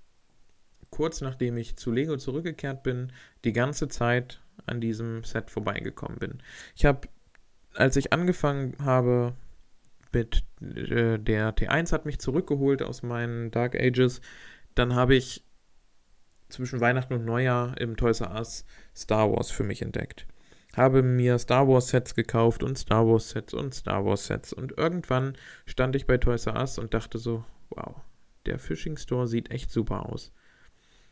kurz 0.91 1.21
nachdem 1.21 1.57
ich 1.57 1.77
zu 1.77 1.91
Lego 1.93 2.17
zurückgekehrt 2.17 2.83
bin, 2.83 3.13
die 3.45 3.53
ganze 3.53 3.89
Zeit 3.89 4.41
an 4.67 4.81
diesem 4.81 5.25
Set 5.25 5.51
vorbeigekommen 5.51 6.19
bin. 6.19 6.43
Ich 6.75 6.85
habe, 6.85 7.09
als 7.75 7.97
ich 7.97 8.13
angefangen 8.13 8.77
habe 8.83 9.35
mit 10.13 10.45
äh, 10.63 11.19
der 11.19 11.55
T1 11.55 11.93
hat 11.93 12.07
mich 12.07 12.19
zurückgeholt 12.19 12.83
aus 12.83 13.03
meinen 13.03 13.51
Dark 13.51 13.75
Ages, 13.75 14.21
dann 14.75 14.95
habe 14.95 15.15
ich 15.15 15.45
zwischen 16.49 16.81
Weihnachten 16.81 17.13
und 17.13 17.27
Neujahr 17.27 17.79
im 17.79 17.97
Toys 17.97 18.21
R 18.21 18.35
Us 18.35 18.65
Star 18.97 19.31
Wars 19.31 19.51
für 19.51 19.65
mich 19.65 19.83
entdeckt 19.83 20.27
habe 20.77 21.03
mir 21.03 21.39
Star 21.39 21.67
Wars 21.67 21.89
Sets 21.89 22.15
gekauft 22.15 22.63
und 22.63 22.79
Star 22.79 23.07
Wars 23.07 23.31
Sets 23.31 23.55
und 23.55 23.75
Star 23.75 24.05
Wars 24.05 24.27
Sets. 24.27 24.53
Und 24.53 24.77
irgendwann 24.77 25.37
stand 25.67 25.97
ich 25.97 26.07
bei 26.07 26.19
Toys 26.19 26.47
R 26.47 26.57
Us 26.57 26.79
und 26.79 26.95
dachte 26.95 27.19
so, 27.19 27.45
wow, 27.71 27.97
der 28.47 28.59
Fishing 28.59 28.97
Store 28.97 29.27
sieht 29.27 29.51
echt 29.51 29.71
super 29.71 30.07
aus. 30.07 30.33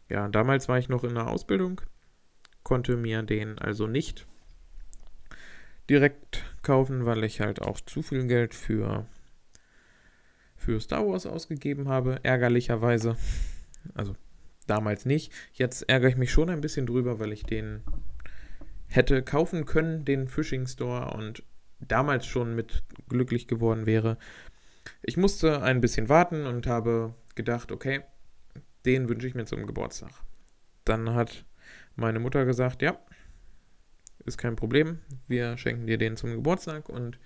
Ja, 0.08 0.28
damals 0.28 0.68
war 0.68 0.78
ich 0.78 0.88
noch 0.88 1.04
in 1.04 1.14
der 1.14 1.28
Ausbildung, 1.28 1.80
konnte 2.62 2.96
mir 2.96 3.22
den 3.22 3.58
also 3.58 3.86
nicht 3.86 4.26
direkt 5.90 6.44
kaufen, 6.62 7.06
weil 7.06 7.24
ich 7.24 7.40
halt 7.40 7.62
auch 7.62 7.80
zu 7.80 8.02
viel 8.02 8.26
Geld 8.26 8.54
für, 8.54 9.06
für 10.56 10.80
Star 10.80 11.06
Wars 11.06 11.26
ausgegeben 11.26 11.88
habe, 11.88 12.20
ärgerlicherweise. 12.22 13.16
Also 13.94 14.16
damals 14.66 15.06
nicht. 15.06 15.32
Jetzt 15.52 15.88
ärgere 15.88 16.10
ich 16.10 16.16
mich 16.16 16.32
schon 16.32 16.50
ein 16.50 16.60
bisschen 16.60 16.86
drüber, 16.86 17.18
weil 17.18 17.32
ich 17.32 17.44
den 17.44 17.82
hätte 18.96 19.22
kaufen 19.22 19.66
können, 19.66 20.04
den 20.04 20.28
Fishing 20.28 20.66
Store, 20.66 21.14
und 21.14 21.42
damals 21.80 22.26
schon 22.26 22.54
mit 22.54 22.82
glücklich 23.08 23.46
geworden 23.46 23.86
wäre. 23.86 24.16
Ich 25.02 25.16
musste 25.16 25.62
ein 25.62 25.80
bisschen 25.80 26.08
warten 26.08 26.46
und 26.46 26.66
habe 26.66 27.14
gedacht, 27.34 27.70
okay, 27.70 28.02
den 28.84 29.08
wünsche 29.08 29.26
ich 29.26 29.34
mir 29.34 29.44
zum 29.44 29.66
Geburtstag. 29.66 30.10
Dann 30.84 31.14
hat 31.14 31.44
meine 31.96 32.20
Mutter 32.20 32.44
gesagt, 32.44 32.82
ja, 32.82 32.98
ist 34.24 34.38
kein 34.38 34.56
Problem, 34.56 35.00
wir 35.28 35.56
schenken 35.58 35.86
dir 35.86 35.98
den 35.98 36.16
zum 36.16 36.30
Geburtstag. 36.30 36.88
Und 36.88 37.18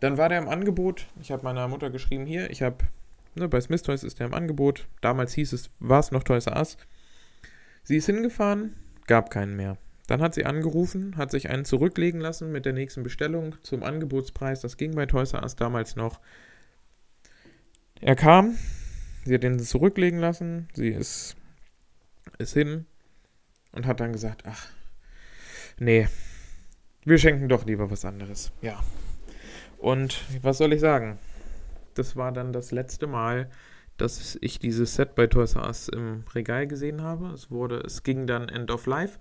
dann 0.00 0.18
war 0.18 0.28
der 0.28 0.38
im 0.38 0.48
Angebot. 0.48 1.06
Ich 1.20 1.30
habe 1.30 1.44
meiner 1.44 1.68
Mutter 1.68 1.90
geschrieben, 1.90 2.26
hier, 2.26 2.50
ich 2.50 2.62
habe, 2.62 2.78
ne, 3.34 3.48
bei 3.48 3.60
Smith 3.60 3.82
Toys 3.82 4.02
ist 4.02 4.18
der 4.18 4.26
im 4.26 4.34
Angebot. 4.34 4.86
Damals 5.00 5.32
hieß 5.34 5.52
es, 5.52 5.70
war 5.78 6.00
es 6.00 6.10
noch 6.10 6.24
Toys 6.24 6.46
Us. 6.46 6.76
Sie 7.82 7.96
ist 7.96 8.06
hingefahren, 8.06 8.76
gab 9.06 9.30
keinen 9.30 9.56
mehr. 9.56 9.78
Dann 10.06 10.20
hat 10.20 10.34
sie 10.34 10.44
angerufen, 10.44 11.16
hat 11.16 11.30
sich 11.30 11.48
einen 11.48 11.64
zurücklegen 11.64 12.20
lassen 12.20 12.50
mit 12.50 12.66
der 12.66 12.72
nächsten 12.72 13.02
Bestellung 13.02 13.54
zum 13.62 13.82
Angebotspreis. 13.82 14.60
Das 14.60 14.76
ging 14.76 14.94
bei 14.94 15.06
Toys 15.06 15.32
R 15.32 15.42
Us 15.42 15.56
damals 15.56 15.96
noch. 15.96 16.20
Er 18.00 18.16
kam, 18.16 18.56
sie 19.24 19.34
hat 19.34 19.44
ihn 19.44 19.60
zurücklegen 19.60 20.18
lassen, 20.18 20.68
sie 20.74 20.88
ist, 20.88 21.36
ist 22.38 22.54
hin 22.54 22.86
und 23.70 23.86
hat 23.86 24.00
dann 24.00 24.12
gesagt, 24.12 24.42
ach, 24.44 24.66
nee, 25.78 26.08
wir 27.04 27.18
schenken 27.18 27.48
doch 27.48 27.64
lieber 27.64 27.90
was 27.90 28.04
anderes. 28.04 28.50
Ja. 28.60 28.82
Und 29.78 30.24
was 30.42 30.58
soll 30.58 30.72
ich 30.72 30.80
sagen? 30.80 31.18
Das 31.94 32.16
war 32.16 32.32
dann 32.32 32.52
das 32.52 32.72
letzte 32.72 33.06
Mal, 33.06 33.50
dass 33.98 34.36
ich 34.40 34.58
dieses 34.58 34.94
Set 34.94 35.14
bei 35.14 35.28
Toys 35.28 35.54
R 35.54 35.66
Us 35.66 35.88
im 35.88 36.24
Regal 36.34 36.66
gesehen 36.66 37.02
habe. 37.02 37.28
Es 37.28 37.50
wurde, 37.50 37.78
es 37.80 38.02
ging 38.02 38.26
dann 38.26 38.48
End 38.48 38.70
of 38.70 38.86
Life. 38.86 39.18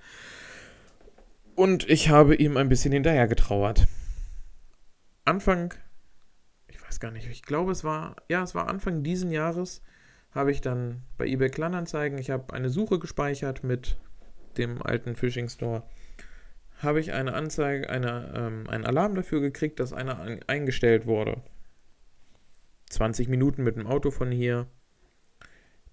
Und 1.62 1.88
ich 1.88 2.10
habe 2.10 2.34
ihm 2.34 2.58
ein 2.58 2.70
bisschen 2.70 2.92
hinterher 2.92 3.28
getrauert. 3.28 3.86
Anfang, 5.26 5.76
ich 6.68 6.82
weiß 6.82 7.00
gar 7.00 7.12
nicht, 7.12 7.30
ich 7.30 7.44
glaube 7.44 7.72
es 7.72 7.84
war, 7.84 8.16
ja, 8.30 8.42
es 8.42 8.56
war 8.56 8.68
Anfang 8.68 9.04
diesen 9.04 9.30
Jahres, 9.30 9.84
habe 10.32 10.50
ich 10.50 10.62
dann 10.62 11.04
bei 11.20 11.28
eBay 11.28 11.52
Kleinanzeigen, 11.52 12.18
ich 12.18 12.32
habe 12.32 12.52
eine 12.52 12.72
Suche 12.72 12.98
gespeichert 12.98 13.64
mit 13.64 14.00
dem 14.58 14.82
alten 14.82 15.16
Fishing 15.16 15.50
Store, 15.50 15.84
habe 16.80 17.00
ich 17.00 17.14
eine 17.14 17.36
Anzeige, 17.36 17.92
eine, 17.92 18.34
ähm, 18.36 18.68
einen 18.68 18.88
Alarm 18.88 19.14
dafür 19.14 19.40
gekriegt, 19.40 19.80
dass 19.80 19.94
einer 19.94 20.20
ein, 20.20 20.40
eingestellt 20.48 21.06
wurde. 21.06 21.44
20 22.90 23.28
Minuten 23.28 23.64
mit 23.64 23.76
dem 23.76 23.86
Auto 23.86 24.10
von 24.10 24.32
hier. 24.32 24.66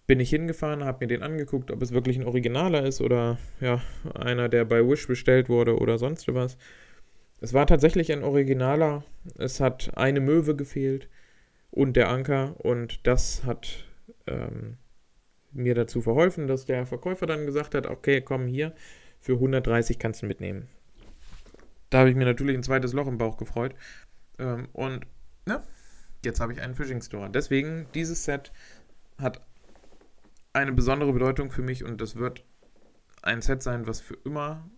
Bin 0.08 0.20
ich 0.20 0.30
hingefahren, 0.30 0.84
habe 0.84 1.04
mir 1.04 1.08
den 1.08 1.22
angeguckt, 1.22 1.70
ob 1.70 1.82
es 1.82 1.92
wirklich 1.92 2.16
ein 2.18 2.26
Originaler 2.26 2.84
ist 2.84 3.02
oder 3.02 3.36
ja, 3.60 3.82
einer, 4.14 4.48
der 4.48 4.64
bei 4.64 4.80
Wish 4.80 5.06
bestellt 5.06 5.50
wurde 5.50 5.78
oder 5.78 5.98
sonst 5.98 6.32
was. 6.34 6.56
Es 7.42 7.52
war 7.52 7.66
tatsächlich 7.66 8.10
ein 8.10 8.24
Originaler. 8.24 9.04
Es 9.36 9.60
hat 9.60 9.92
eine 9.96 10.20
Möwe 10.20 10.56
gefehlt 10.56 11.10
und 11.70 11.94
der 11.94 12.08
Anker 12.08 12.56
und 12.64 13.06
das 13.06 13.44
hat 13.44 13.84
ähm, 14.26 14.78
mir 15.52 15.74
dazu 15.74 16.00
verholfen, 16.00 16.46
dass 16.46 16.64
der 16.64 16.86
Verkäufer 16.86 17.26
dann 17.26 17.44
gesagt 17.44 17.74
hat, 17.74 17.86
okay, 17.86 18.22
komm 18.22 18.46
hier, 18.46 18.72
für 19.20 19.34
130 19.34 19.98
kannst 19.98 20.22
du 20.22 20.26
mitnehmen. 20.26 20.68
Da 21.90 21.98
habe 21.98 22.08
ich 22.08 22.16
mir 22.16 22.24
natürlich 22.24 22.56
ein 22.56 22.62
zweites 22.62 22.94
Loch 22.94 23.08
im 23.08 23.18
Bauch 23.18 23.36
gefreut. 23.36 23.74
Ähm, 24.38 24.68
und 24.72 25.06
ja, 25.46 25.62
jetzt 26.24 26.40
habe 26.40 26.54
ich 26.54 26.62
einen 26.62 26.74
Fishing 26.74 27.02
Store. 27.02 27.28
Deswegen, 27.28 27.86
dieses 27.92 28.24
Set 28.24 28.52
hat 29.18 29.42
eine 30.52 30.72
besondere 30.72 31.12
Bedeutung 31.12 31.50
für 31.50 31.62
mich 31.62 31.84
und 31.84 32.00
das 32.00 32.16
wird 32.16 32.44
ein 33.22 33.42
Set 33.42 33.62
sein, 33.62 33.86
was 33.86 34.00
für 34.00 34.14
immer 34.24 34.68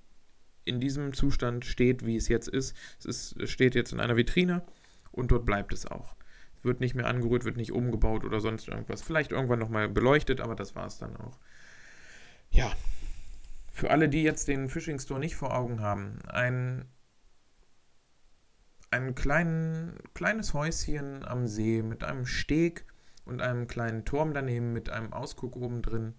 in 0.64 0.80
diesem 0.80 1.12
Zustand 1.12 1.64
steht, 1.64 2.04
wie 2.04 2.16
es 2.16 2.28
jetzt 2.28 2.48
ist. 2.48 2.76
Es, 2.98 3.32
ist, 3.32 3.48
steht 3.48 3.74
jetzt 3.74 3.92
in 3.92 4.00
einer 4.00 4.16
Vitrine 4.16 4.62
und 5.10 5.30
dort 5.30 5.46
bleibt 5.46 5.72
es 5.72 5.86
auch. 5.86 6.16
Es 6.58 6.64
wird 6.64 6.80
nicht 6.80 6.94
mehr 6.94 7.06
angerührt, 7.06 7.44
wird 7.44 7.56
nicht 7.56 7.72
umgebaut 7.72 8.24
oder 8.24 8.40
sonst 8.40 8.68
irgendwas. 8.68 9.02
Vielleicht 9.02 9.32
irgendwann 9.32 9.58
nochmal 9.58 9.88
beleuchtet, 9.88 10.40
aber 10.40 10.54
das 10.54 10.74
war 10.76 10.86
es 10.86 10.98
dann 10.98 11.16
auch. 11.16 11.38
Ja, 12.50 12.72
für 13.72 13.90
alle, 13.90 14.08
die 14.08 14.22
jetzt 14.22 14.48
den 14.48 14.68
Fishing 14.68 14.98
Store 14.98 15.18
nicht 15.18 15.36
vor 15.36 15.56
Augen 15.56 15.80
haben, 15.80 16.18
ein, 16.28 16.84
ein 18.90 19.14
klein, 19.14 19.94
kleines 20.12 20.52
Häuschen 20.52 21.24
am 21.24 21.46
See 21.46 21.82
mit 21.82 22.04
einem 22.04 22.26
Steg 22.26 22.84
und 23.30 23.40
einem 23.40 23.66
kleinen 23.66 24.04
Turm 24.04 24.34
daneben 24.34 24.72
mit 24.72 24.90
einem 24.90 25.12
Ausguck 25.12 25.56
oben 25.56 25.82
drin. 25.82 26.14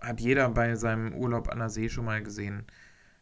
Hat 0.00 0.20
jeder 0.20 0.48
bei 0.48 0.74
seinem 0.74 1.14
Urlaub 1.14 1.48
an 1.48 1.58
der 1.58 1.70
See 1.70 1.88
schon 1.88 2.06
mal 2.06 2.22
gesehen. 2.22 2.66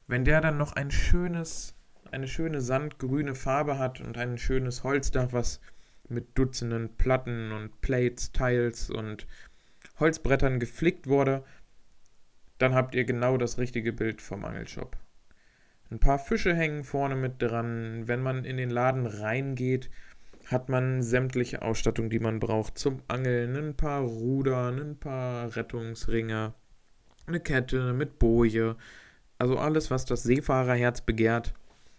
Wenn 0.06 0.24
der 0.24 0.40
dann 0.40 0.56
noch 0.56 0.72
ein 0.72 0.90
schönes, 0.90 1.74
eine 2.10 2.28
schöne 2.28 2.60
sandgrüne 2.60 3.34
Farbe 3.34 3.78
hat 3.78 4.00
und 4.00 4.16
ein 4.16 4.38
schönes 4.38 4.84
Holzdach, 4.84 5.32
was 5.32 5.60
mit 6.08 6.36
Dutzenden 6.38 6.96
Platten 6.96 7.52
und 7.52 7.80
Plates, 7.80 8.32
Tiles 8.32 8.90
und 8.90 9.26
Holzbrettern 9.98 10.58
geflickt 10.60 11.06
wurde, 11.06 11.44
dann 12.58 12.74
habt 12.74 12.94
ihr 12.94 13.04
genau 13.04 13.36
das 13.36 13.58
richtige 13.58 13.92
Bild 13.92 14.22
vom 14.22 14.44
Angelshop. 14.44 14.96
Ein 15.90 15.98
paar 15.98 16.18
Fische 16.18 16.54
hängen 16.54 16.84
vorne 16.84 17.16
mit 17.16 17.42
dran. 17.42 18.08
Wenn 18.08 18.22
man 18.22 18.44
in 18.44 18.56
den 18.56 18.70
Laden 18.70 19.06
reingeht, 19.06 19.90
hat 20.46 20.68
man 20.68 21.02
sämtliche 21.02 21.62
Ausstattung, 21.62 22.10
die 22.10 22.18
man 22.18 22.40
braucht 22.40 22.78
zum 22.78 23.02
Angeln. 23.08 23.56
Ein 23.56 23.76
paar 23.76 24.02
Ruder, 24.02 24.68
ein 24.68 24.98
paar 24.98 25.54
Rettungsringe, 25.54 26.54
eine 27.26 27.40
Kette 27.40 27.92
mit 27.92 28.18
Boje. 28.18 28.76
Also 29.38 29.58
alles, 29.58 29.90
was 29.90 30.04
das 30.04 30.22
Seefahrerherz 30.22 31.02
begehrt. 31.02 31.54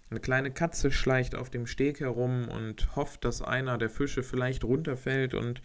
Eine 0.09 0.19
kleine 0.19 0.51
Katze 0.51 0.91
schleicht 0.91 1.35
auf 1.35 1.49
dem 1.49 1.65
Steg 1.65 1.99
herum 1.99 2.47
und 2.47 2.95
hofft, 2.95 3.25
dass 3.25 3.41
einer 3.41 3.77
der 3.77 3.89
Fische 3.89 4.23
vielleicht 4.23 4.63
runterfällt 4.63 5.33
und 5.33 5.61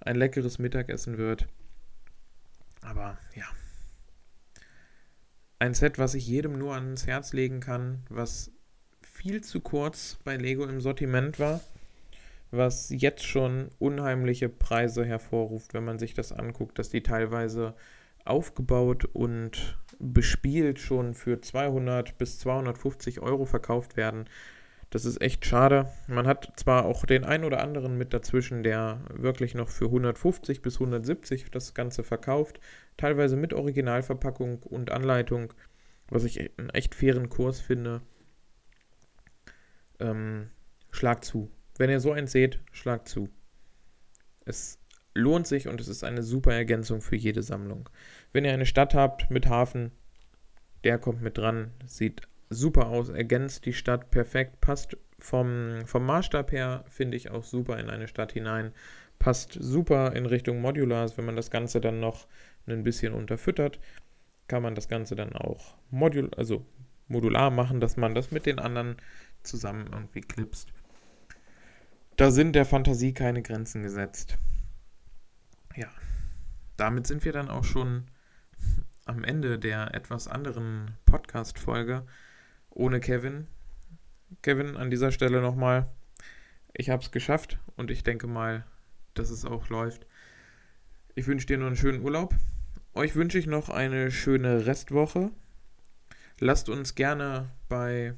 ein 0.00 0.16
leckeres 0.16 0.58
Mittagessen 0.58 1.16
wird. 1.16 1.48
Aber 2.82 3.18
ja. 3.34 3.46
Ein 5.58 5.74
Set, 5.74 5.98
was 5.98 6.14
ich 6.14 6.26
jedem 6.26 6.58
nur 6.58 6.74
ans 6.74 7.06
Herz 7.06 7.32
legen 7.32 7.60
kann, 7.60 8.02
was 8.08 8.52
viel 9.02 9.42
zu 9.42 9.60
kurz 9.60 10.18
bei 10.24 10.36
Lego 10.36 10.64
im 10.64 10.80
Sortiment 10.80 11.38
war 11.38 11.60
was 12.50 12.90
jetzt 12.90 13.24
schon 13.24 13.68
unheimliche 13.78 14.48
Preise 14.48 15.04
hervorruft, 15.04 15.74
wenn 15.74 15.84
man 15.84 15.98
sich 15.98 16.14
das 16.14 16.32
anguckt, 16.32 16.78
dass 16.78 16.90
die 16.90 17.02
teilweise 17.02 17.74
aufgebaut 18.24 19.04
und 19.04 19.78
bespielt 19.98 20.78
schon 20.78 21.14
für 21.14 21.40
200 21.40 22.18
bis 22.18 22.38
250 22.40 23.20
Euro 23.20 23.44
verkauft 23.44 23.96
werden. 23.96 24.26
Das 24.90 25.04
ist 25.04 25.20
echt 25.22 25.46
schade. 25.46 25.88
Man 26.08 26.26
hat 26.26 26.52
zwar 26.56 26.84
auch 26.84 27.06
den 27.06 27.24
ein 27.24 27.44
oder 27.44 27.62
anderen 27.62 27.96
mit 27.96 28.12
dazwischen, 28.12 28.64
der 28.64 29.00
wirklich 29.14 29.54
noch 29.54 29.68
für 29.68 29.84
150 29.84 30.62
bis 30.62 30.74
170 30.74 31.50
das 31.52 31.74
Ganze 31.74 32.02
verkauft, 32.02 32.58
teilweise 32.96 33.36
mit 33.36 33.52
Originalverpackung 33.52 34.62
und 34.64 34.90
Anleitung, 34.90 35.52
was 36.08 36.24
ich 36.24 36.40
einen 36.58 36.70
echt 36.70 36.96
fairen 36.96 37.28
Kurs 37.28 37.60
finde. 37.60 38.02
Ähm, 40.00 40.50
schlag 40.90 41.24
zu. 41.24 41.52
Wenn 41.80 41.88
ihr 41.88 42.00
so 42.00 42.12
eins 42.12 42.32
seht, 42.32 42.60
schlagt 42.72 43.08
zu. 43.08 43.30
Es 44.44 44.78
lohnt 45.14 45.46
sich 45.46 45.66
und 45.66 45.80
es 45.80 45.88
ist 45.88 46.04
eine 46.04 46.22
super 46.22 46.52
Ergänzung 46.52 47.00
für 47.00 47.16
jede 47.16 47.42
Sammlung. 47.42 47.88
Wenn 48.34 48.44
ihr 48.44 48.52
eine 48.52 48.66
Stadt 48.66 48.92
habt 48.92 49.30
mit 49.30 49.46
Hafen, 49.46 49.90
der 50.84 50.98
kommt 50.98 51.22
mit 51.22 51.38
dran, 51.38 51.70
sieht 51.86 52.28
super 52.50 52.88
aus, 52.88 53.08
ergänzt 53.08 53.64
die 53.64 53.72
Stadt 53.72 54.10
perfekt, 54.10 54.60
passt 54.60 54.98
vom, 55.18 55.86
vom 55.86 56.04
Maßstab 56.04 56.52
her, 56.52 56.84
finde 56.86 57.16
ich 57.16 57.30
auch 57.30 57.44
super 57.44 57.78
in 57.78 57.88
eine 57.88 58.08
Stadt 58.08 58.32
hinein, 58.32 58.72
passt 59.18 59.56
super 59.58 60.14
in 60.14 60.26
Richtung 60.26 60.60
Modulars, 60.60 61.16
wenn 61.16 61.24
man 61.24 61.36
das 61.36 61.50
Ganze 61.50 61.80
dann 61.80 61.98
noch 61.98 62.26
ein 62.66 62.82
bisschen 62.82 63.14
unterfüttert, 63.14 63.80
kann 64.48 64.62
man 64.62 64.74
das 64.74 64.88
Ganze 64.88 65.14
dann 65.14 65.32
auch 65.32 65.78
modul, 65.90 66.28
also 66.36 66.66
modular 67.08 67.50
machen, 67.50 67.80
dass 67.80 67.96
man 67.96 68.14
das 68.14 68.32
mit 68.32 68.44
den 68.44 68.58
anderen 68.58 68.96
zusammen 69.42 69.88
irgendwie 69.90 70.20
klipst. 70.20 70.74
Da 72.20 72.30
sind 72.30 72.52
der 72.52 72.66
Fantasie 72.66 73.14
keine 73.14 73.40
Grenzen 73.40 73.82
gesetzt. 73.82 74.36
Ja, 75.74 75.88
damit 76.76 77.06
sind 77.06 77.24
wir 77.24 77.32
dann 77.32 77.48
auch 77.48 77.64
schon 77.64 78.08
am 79.06 79.24
Ende 79.24 79.58
der 79.58 79.94
etwas 79.94 80.28
anderen 80.28 80.98
Podcast-Folge 81.06 82.04
ohne 82.68 83.00
Kevin. 83.00 83.46
Kevin, 84.42 84.76
an 84.76 84.90
dieser 84.90 85.12
Stelle 85.12 85.40
nochmal, 85.40 85.88
ich 86.74 86.90
habe 86.90 87.02
es 87.02 87.10
geschafft 87.10 87.58
und 87.76 87.90
ich 87.90 88.02
denke 88.02 88.26
mal, 88.26 88.66
dass 89.14 89.30
es 89.30 89.46
auch 89.46 89.70
läuft. 89.70 90.06
Ich 91.14 91.26
wünsche 91.26 91.46
dir 91.46 91.56
nur 91.56 91.68
einen 91.68 91.76
schönen 91.76 92.02
Urlaub. 92.02 92.34
Euch 92.92 93.16
wünsche 93.16 93.38
ich 93.38 93.46
noch 93.46 93.70
eine 93.70 94.10
schöne 94.10 94.66
Restwoche. 94.66 95.30
Lasst 96.38 96.68
uns 96.68 96.94
gerne 96.94 97.48
bei 97.70 98.12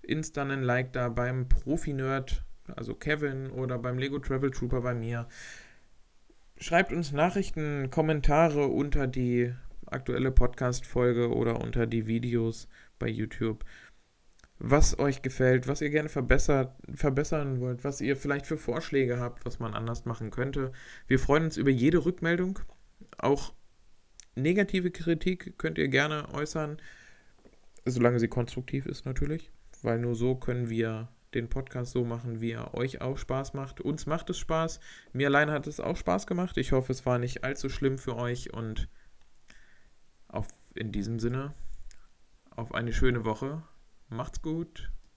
Insta 0.00 0.40
einen 0.40 0.62
Like 0.62 0.94
da 0.94 1.10
beim 1.10 1.50
Profi-Nerd 1.50 2.42
also 2.76 2.94
Kevin 2.94 3.50
oder 3.50 3.78
beim 3.78 3.98
Lego 3.98 4.18
Travel 4.18 4.50
Trooper 4.50 4.80
bei 4.80 4.94
mir. 4.94 5.28
Schreibt 6.56 6.92
uns 6.92 7.12
Nachrichten, 7.12 7.90
Kommentare 7.90 8.66
unter 8.66 9.06
die 9.06 9.52
aktuelle 9.86 10.30
Podcast-Folge 10.30 11.34
oder 11.34 11.60
unter 11.60 11.86
die 11.86 12.06
Videos 12.06 12.68
bei 12.98 13.08
YouTube. 13.08 13.64
Was 14.58 14.98
euch 14.98 15.20
gefällt, 15.20 15.66
was 15.66 15.80
ihr 15.80 15.90
gerne 15.90 16.08
verbessert, 16.08 16.76
verbessern 16.94 17.60
wollt, 17.60 17.84
was 17.84 18.00
ihr 18.00 18.16
vielleicht 18.16 18.46
für 18.46 18.56
Vorschläge 18.56 19.18
habt, 19.18 19.44
was 19.44 19.58
man 19.58 19.74
anders 19.74 20.04
machen 20.04 20.30
könnte. 20.30 20.72
Wir 21.06 21.18
freuen 21.18 21.44
uns 21.44 21.56
über 21.56 21.70
jede 21.70 22.04
Rückmeldung. 22.04 22.60
Auch 23.18 23.52
negative 24.36 24.90
Kritik 24.90 25.58
könnt 25.58 25.76
ihr 25.76 25.88
gerne 25.88 26.32
äußern, 26.32 26.78
solange 27.84 28.20
sie 28.20 28.28
konstruktiv 28.28 28.86
ist 28.86 29.04
natürlich, 29.04 29.50
weil 29.82 29.98
nur 29.98 30.14
so 30.14 30.36
können 30.36 30.70
wir 30.70 31.08
den 31.34 31.48
Podcast 31.48 31.92
so 31.92 32.04
machen, 32.04 32.40
wie 32.40 32.52
er 32.52 32.74
euch 32.74 33.00
auch 33.00 33.18
Spaß 33.18 33.54
macht. 33.54 33.80
Uns 33.80 34.06
macht 34.06 34.30
es 34.30 34.38
Spaß. 34.38 34.80
Mir 35.12 35.28
allein 35.28 35.50
hat 35.50 35.66
es 35.66 35.80
auch 35.80 35.96
Spaß 35.96 36.26
gemacht. 36.26 36.56
Ich 36.56 36.72
hoffe, 36.72 36.92
es 36.92 37.04
war 37.06 37.18
nicht 37.18 37.44
allzu 37.44 37.68
schlimm 37.68 37.98
für 37.98 38.16
euch 38.16 38.52
und 38.52 38.88
auf, 40.28 40.48
in 40.74 40.92
diesem 40.92 41.18
Sinne 41.18 41.54
auf 42.50 42.74
eine 42.74 42.92
schöne 42.92 43.24
Woche. 43.24 43.62
Macht's 44.08 44.42
gut. 44.42 44.90